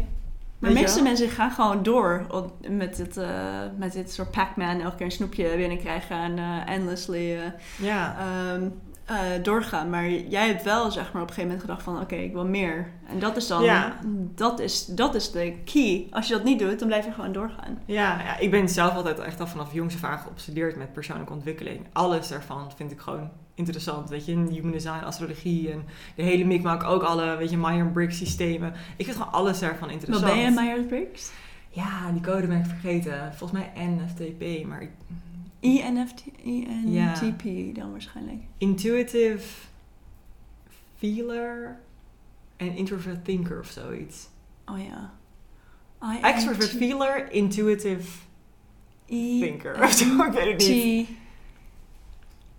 [0.58, 2.26] Maar je meeste mensen gaan gewoon door
[2.68, 3.28] met dit, eh,
[3.76, 4.80] met dit soort Pac-Man.
[4.80, 7.40] Elke keer een snoepje binnenkrijgen en eh, endlessly eh,
[7.86, 8.16] Ja.
[8.18, 8.68] ehm,
[9.04, 9.90] eh, doorgaan.
[9.90, 12.46] Maar jij hebt wel zeg maar op een gegeven moment gedacht van oké, ik wil
[12.46, 12.90] meer.
[13.08, 13.96] En dat is dan, Ja.
[14.34, 16.06] dat, is, dat is de key.
[16.10, 17.78] Als je dat niet doet, dan blijf je gewoon doorgaan.
[17.84, 21.32] Ja, ja, ik ben zelf altijd echt al vanaf jongs af aan geobsedeerd met persoonlijke
[21.32, 21.86] ontwikkeling.
[21.92, 24.08] Alles daarvan vind ik gewoon interessant.
[24.10, 25.84] Weet je, human design, astrologie en
[26.16, 28.72] de hele mikmak, ook alle, weet je, Myers-Briggs systemen.
[28.96, 30.32] Ik vind gewoon alles daarvan Wat interessant.
[30.32, 31.30] ben je, Myers-Briggs?
[31.68, 33.32] Ja, die code ben ik vergeten.
[33.34, 34.90] Volgens mij NFTP, maar ik-
[35.64, 38.42] ENFT, ENTP dan waarschijnlijk.
[38.58, 39.46] intuitive
[40.96, 41.78] feeler
[42.56, 44.28] en introvert thinker of zoiets.
[44.66, 45.12] Oh ja.
[46.22, 48.08] Extrovert feeler, intuitive
[49.06, 51.06] E thinker of zo, ik weet het niet.
[51.06, 51.10] T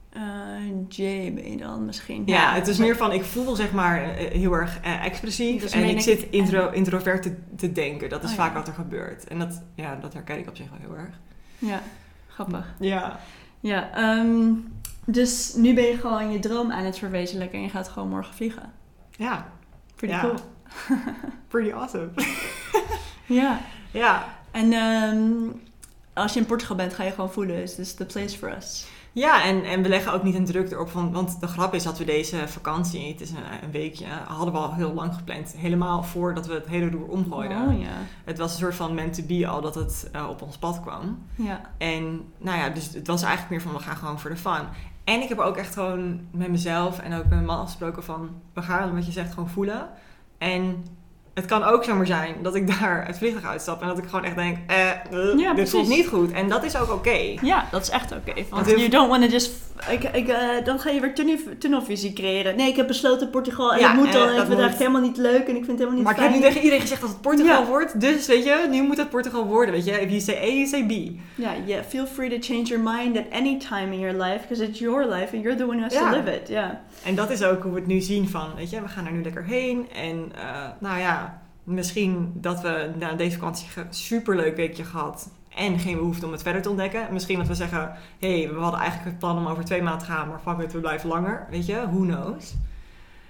[0.10, 2.24] eh, J ben je dan misschien.
[2.26, 5.72] Ja, het is meer van, ik voel zeg maar eh, heel erg eh, expressief Dus
[5.72, 8.10] en ik ik- zit intro, introvert te, te denken.
[8.10, 8.58] Dat is Oh, vaak ja.
[8.58, 9.28] wat er gebeurt.
[9.28, 11.20] En dat, ja, dat herken ik op zich wel heel erg.
[11.58, 11.82] Ja.
[12.36, 12.74] Grappig.
[12.80, 13.20] Ja.
[13.60, 14.52] Ja, ehm,
[15.06, 18.34] dus nu ben je gewoon je droom aan het verwezenlijken en je gaat gewoon morgen
[18.34, 18.72] vliegen.
[19.12, 19.52] Ja.
[19.96, 20.22] Pretty Ja.
[20.22, 20.36] cool.
[21.48, 22.10] Pretty awesome.
[23.28, 23.60] Ja.
[23.92, 24.26] ja.
[24.52, 25.28] En ehm,
[26.14, 28.86] als je in Portugal bent, ga je gewoon voelen, is this the place for us?
[29.16, 31.11] Ja, en, en we leggen ook niet een druk erop van.
[31.11, 34.59] Want de grap is dat we deze vakantie, het is een, een weekje, hadden we
[34.59, 35.55] al heel lang gepland.
[35.57, 37.68] Helemaal voordat we het hele roer omgooiden.
[37.68, 37.93] Oh ja.
[38.24, 40.82] Het was een soort van meant to be al dat het eh, op ons pad
[40.82, 41.26] kwam.
[41.36, 41.61] Ja.
[41.78, 44.68] En nou ja, dus het was eigenlijk meer van we gaan gewoon voor de fun.
[45.03, 48.30] En ik heb ook echt gewoon met mezelf en ook met mijn man afgesproken van
[48.53, 49.89] we gaan wat je zegt gewoon voelen.
[50.38, 50.86] En
[51.36, 54.24] het kan ook zomaar zijn dat ik daar het vliegtuig uitstap en dat ik gewoon
[54.26, 54.98] echt denk, eh, eh,
[55.38, 56.02] Ja, dit voelt precies.
[56.04, 56.32] niet goed.
[56.32, 57.36] En dat is ook oké.
[57.42, 58.34] Ja, dat is echt oké.
[58.50, 59.52] Want you don't want to just...
[59.90, 62.56] Ik, ik, eh, dan ga je weer tunnel- tunnelvisie creëren.
[62.56, 64.30] Nee, ik heb besloten Portugal en Ja, het moet eh, dan.
[64.30, 66.20] Ik vind het echt helemaal niet leuk en ik vind het helemaal niet Maar ik
[66.20, 67.68] heb nu tegen iedereen gezegd dat het Portugal Ja.
[67.68, 68.00] wordt.
[68.02, 69.74] Dus weet je, nu moet het Portugal worden.
[69.74, 70.92] Weet je, if you say A, you say B.
[71.36, 74.40] Ja, yeah, feel free to change your mind at any time in your life.
[74.48, 76.12] Because it's your life and you're the one who has Ja.
[76.12, 76.48] to live it.
[76.48, 76.82] Ja.
[77.04, 79.12] En dat is ook hoe we het nu zien van, weet je, we gaan er
[79.12, 79.88] nu lekker heen.
[79.96, 80.32] En
[80.80, 81.24] nou ja,
[81.66, 85.30] misschien dat we na deze vakantie een superleuk weekje gehad.
[85.55, 87.07] En geen behoefte om het verder te ontdekken.
[87.11, 90.07] Misschien dat we zeggen, hé, hey, we hadden eigenlijk het plan om over twee maanden
[90.07, 90.28] te gaan.
[90.28, 91.47] Maar fuck it, we blijven langer.
[91.49, 92.53] Weet je, who knows.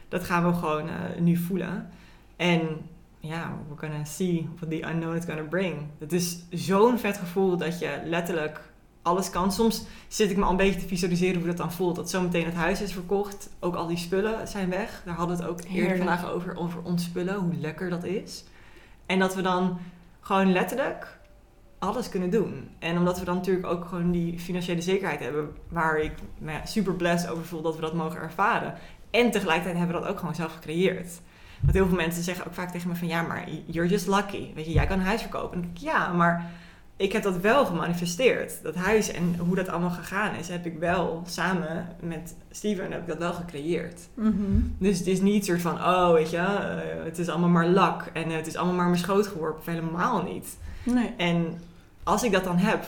[0.07, 1.89] Dat gaan we gewoon eh, nu voelen.
[2.35, 2.61] En
[3.19, 5.75] ja, we're gonna see what the unknown is gonna bring.
[5.97, 8.61] Het is zo'n vet gevoel dat je letterlijk
[9.05, 9.51] alles kan.
[9.51, 11.95] Soms zit ik me al een beetje te visualiseren hoe dat dan voelt.
[11.95, 13.49] Dat zometeen het huis is verkocht.
[13.59, 15.01] Ook al die spullen zijn weg.
[15.05, 15.97] Daar hadden we het ook eerder Heerlijk.
[15.97, 16.55] vandaag over.
[16.55, 17.35] Over ontspullen.
[17.35, 18.43] Hoe lekker dat is.
[19.05, 19.77] En dat we dan
[20.21, 21.17] gewoon letterlijk
[21.79, 22.69] alles kunnen doen.
[22.79, 25.55] En omdat we dan natuurlijk ook gewoon die financiële zekerheid hebben.
[25.67, 28.73] Waar ik me super blessed over voel dat we dat mogen ervaren.
[29.11, 31.21] En tegelijkertijd hebben we dat ook gewoon zelf gecreëerd.
[31.61, 33.07] Want heel veel mensen zeggen ook vaak tegen me van...
[33.07, 34.53] Ja, maar you're just lucky.
[34.53, 35.61] Weet je, jij kan een huis verkopen.
[35.61, 36.51] En ik, ja, maar
[36.97, 38.63] ik heb dat wel gemanifesteerd.
[38.63, 43.01] Dat huis en hoe dat allemaal gegaan is, heb ik wel samen met Steven heb
[43.01, 44.01] ik dat wel gecreëerd.
[44.13, 44.59] Mhm.
[44.77, 48.09] Dus het is niet soort van, oh weet je, eh, het is allemaal maar lak
[48.13, 49.73] en eh, het is allemaal maar mijn schoot geworpen.
[49.73, 50.57] Helemaal niet.
[50.83, 51.13] Nee.
[51.17, 51.61] En
[52.03, 52.85] als ik dat dan heb,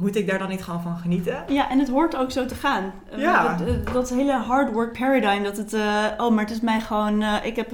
[0.00, 1.44] moet ik daar dan niet gewoon van genieten?
[1.48, 2.92] Ja, en het hoort ook zo te gaan.
[3.10, 3.56] Eh, Ja.
[3.56, 6.80] Dat, eh, dat hele hard work paradigm, dat het, eh, oh, maar het is mij
[6.80, 7.72] gewoon, ik heb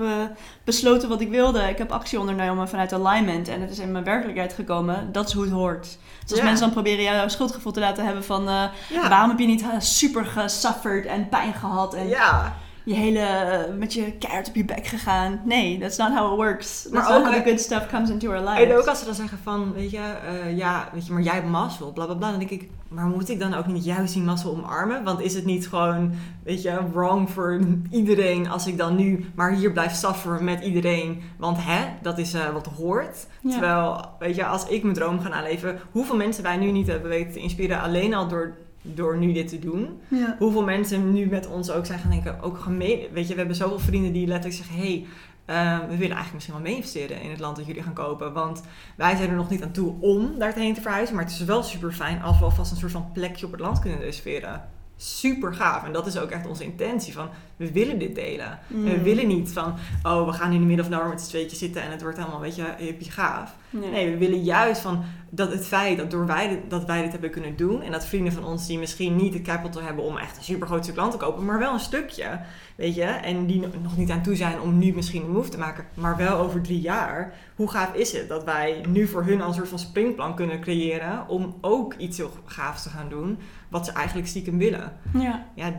[0.64, 1.60] besloten wat ik wilde.
[1.68, 5.12] Ik heb actie ondernomen vanuit alignment en het is in mijn werkelijkheid gekomen.
[5.12, 5.98] Dat is hoe het hoort.
[6.20, 6.44] Dus als Ja.
[6.44, 8.42] mensen dan proberen jou een schuldgevoel te laten hebben van,
[8.88, 9.08] Ja.
[9.08, 12.54] waarom heb je niet super gesufferd en pijn gehad en Ja.
[12.86, 15.40] Je hele, eh, met je keihard op je bek gegaan.
[15.44, 16.86] Nee, that's not how it works.
[16.90, 18.64] Maar That's ook, how the eh, good stuff comes into our lives.
[18.68, 21.34] En ook als ze dan zeggen van, weet je, eh, ja, weet je, maar jij
[21.34, 22.30] hebt mazzel, bla bla bla.
[22.30, 25.04] Dan denk ik, maar moet ik dan ook niet juist die mazzel omarmen?
[25.04, 26.12] Want is het niet gewoon,
[26.42, 27.60] weet je, wrong voor
[27.90, 31.22] iedereen als ik dan nu maar hier blijf sufferen met iedereen?
[31.38, 33.26] Want hè, dat is eh, wat hoort.
[33.40, 33.50] Ja.
[33.50, 37.08] Terwijl, weet je, als ik mijn droom ga naleven, hoeveel mensen wij nu niet hebben
[37.08, 38.54] weten te inspireren alleen al door,
[38.94, 40.00] door nu dit te doen.
[40.08, 40.36] Ja.
[40.38, 43.00] Hoeveel mensen nu met ons ook zijn gaan denken, ook gemeen.
[43.12, 45.06] Weet je, we hebben zoveel vrienden die letterlijk zeggen: hé, hey,
[45.46, 48.32] eh, we willen eigenlijk misschien wel mee investeren in het land dat jullie gaan kopen.
[48.32, 48.62] Want
[48.96, 51.14] wij zijn er nog niet aan toe om daarheen te verhuizen.
[51.14, 53.60] Maar het is wel super fijn als we alvast een soort van plekje op het
[53.60, 54.62] land kunnen reserveren.
[54.96, 55.84] Super gaaf.
[55.84, 57.12] En dat is ook echt onze intentie.
[57.12, 58.58] Van, we willen dit delen.
[58.66, 58.84] Mm.
[58.84, 61.58] We willen niet van, oh, we gaan in de middel of nowhere met z'n tweetjes
[61.58, 63.54] zitten en het wordt helemaal, weet je, hippie gaaf.
[63.70, 63.90] Nee.
[63.90, 67.12] Nee, we willen juist van dat het feit dat, door wij, dit- dat wij dit
[67.12, 67.82] hebben kunnen doen.
[67.82, 70.66] En dat vrienden van ons die misschien niet het capital hebben om echt een super
[70.66, 72.40] groot stuk land te kopen, maar wel een stukje.
[72.76, 75.58] Weet je, en die nog niet aan toe zijn om nu misschien een move te
[75.58, 77.34] maken, maar wel over drie jaar.
[77.56, 81.28] Hoe gaaf is het dat wij nu voor hun een soort van springplan kunnen creëren
[81.28, 83.38] om ook iets heel gaafs te gaan doen,
[83.68, 84.92] wat ze eigenlijk stiekem willen.
[85.18, 85.46] Ja.
[85.54, 85.72] Ja,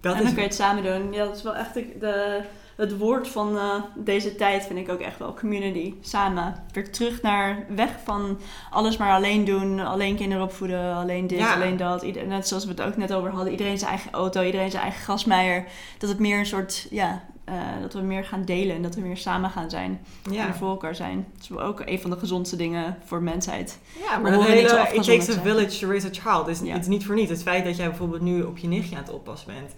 [0.00, 1.12] dat en is dan kun je het samen doen.
[1.12, 2.42] Ja, dat is wel echt de, de-
[2.80, 5.34] het woord van eh, deze tijd, vind ik ook echt wel.
[5.34, 6.54] Community, samen.
[6.72, 8.38] Weer terug naar weg van
[8.70, 9.80] alles maar alleen doen.
[9.80, 11.54] Alleen kinderen opvoeden, alleen dit, Ja.
[11.54, 12.02] alleen dat.
[12.02, 13.50] Ieder, net zoals we het ook net over hadden.
[13.50, 15.64] Iedereen zijn eigen auto, iedereen zijn eigen gasmeier.
[15.98, 18.76] Dat het meer een soort, ja, eh, dat we meer gaan delen.
[18.76, 20.00] En dat we meer samen gaan zijn.
[20.24, 20.46] En ja.
[20.46, 21.26] er voor elkaar zijn.
[21.34, 23.78] Dat is ook een van de gezondste dingen voor mensheid.
[24.00, 24.60] Ja, maar dat zo hele,
[24.92, 26.60] it takes a village to raise a child.
[26.64, 26.72] Ja.
[26.72, 27.28] het is niet voor niet.
[27.28, 29.74] Het feit dat jij bijvoorbeeld nu op je nichtje aan het oppassen bent,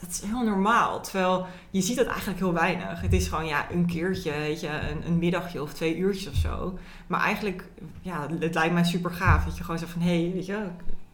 [0.00, 1.00] dat is heel normaal.
[1.00, 3.00] Terwijl je ziet dat eigenlijk heel weinig.
[3.00, 6.34] Het is gewoon ja, een keertje, weet je, een, een middagje of twee uurtjes of
[6.34, 6.78] zo.
[7.06, 7.64] Maar eigenlijk,
[8.02, 10.66] ja, het lijkt mij super gaaf dat je gewoon zegt van, hé, hey, weet je,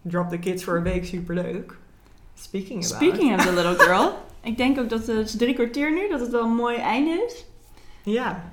[0.03, 1.77] drop the kids voor een week, super leuk.
[2.35, 3.03] Speaking about.
[3.03, 4.13] Speaking of the little girl.
[4.43, 7.25] ik denk ook dat het is drie kwartier nu, dat het wel een mooi einde
[7.27, 7.45] is.
[8.03, 8.53] Ja,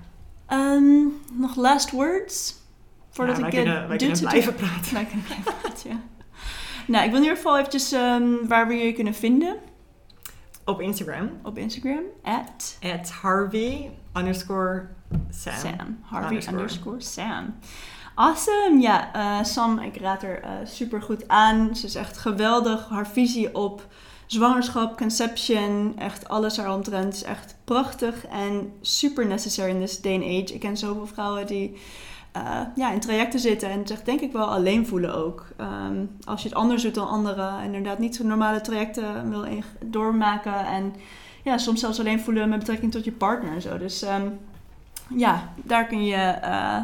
[0.52, 1.04] Ehm,
[1.34, 2.56] nog last words?
[3.10, 4.94] Voordat ja, ik wij eh, kunnen, wij kunnen blijven praten.
[5.00, 6.00] Wij kunnen blijven praten, ja.
[6.88, 9.58] Nou, ik wil in ieder geval eventjes ehm, waar we jullie kunnen vinden
[10.66, 12.04] Op Instagram, op Instagram.
[12.24, 14.88] At at Harvey underscore
[15.30, 15.54] Sam.
[15.54, 15.98] Sam.
[16.02, 16.58] Harvey Underscore.
[16.58, 17.56] underscore Sam.
[18.16, 18.82] Awesome!
[18.82, 21.76] Ja, eh, Sam, ik raad er uh, super goed aan.
[21.76, 22.90] Ze is echt geweldig.
[22.90, 23.88] Haar visie op
[24.26, 30.24] zwangerschap, conception, echt alles eromtrent is echt prachtig en super necessary in this day and
[30.24, 30.54] age.
[30.54, 31.82] Ik ken zoveel vrouwen die
[32.38, 35.46] uh, ja, in trajecten zitten en zich denk ik wel alleen voelen ook.
[35.62, 39.46] Um, als je het anders doet dan anderen, inderdaad niet zo normale trajecten wil
[39.86, 40.96] doormaken en
[41.44, 43.78] ja, soms zelfs alleen voelen met betrekking tot je partner en zo.
[43.78, 44.40] Dus um,
[45.16, 46.78] ja, daar kun je uh,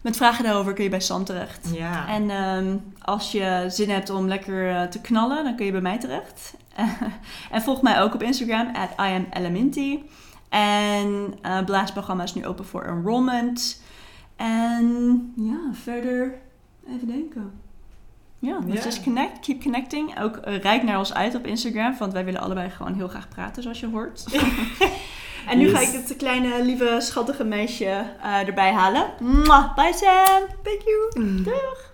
[0.00, 1.70] met vragen daarover kun je bij Sam terecht.
[1.74, 2.08] Ja.
[2.08, 5.80] En um, als je zin hebt om lekker uh, te knallen, dan kun je bij
[5.80, 6.54] mij terecht.
[7.50, 10.10] en volg mij ook op Instagram, at IamEleminti.
[10.48, 13.82] En uh, Blaasprogramma is nu open voor enrollment.
[14.42, 16.34] En ja, verder
[16.88, 17.52] even denken.
[18.38, 18.84] Ja, let's Ja.
[18.84, 20.20] just connect, keep connecting.
[20.20, 23.28] Ook uh, rijk naar ons uit op Instagram, want wij willen allebei gewoon heel graag
[23.28, 24.24] praten, zoals je hoort.
[25.48, 27.84] en nu ga ik het kleine, lieve, schattige meisje
[28.24, 29.10] uh, erbij halen.
[29.20, 30.42] Mwah, bye Sam!
[30.62, 31.42] Thank you!
[31.42, 31.91] Doeg!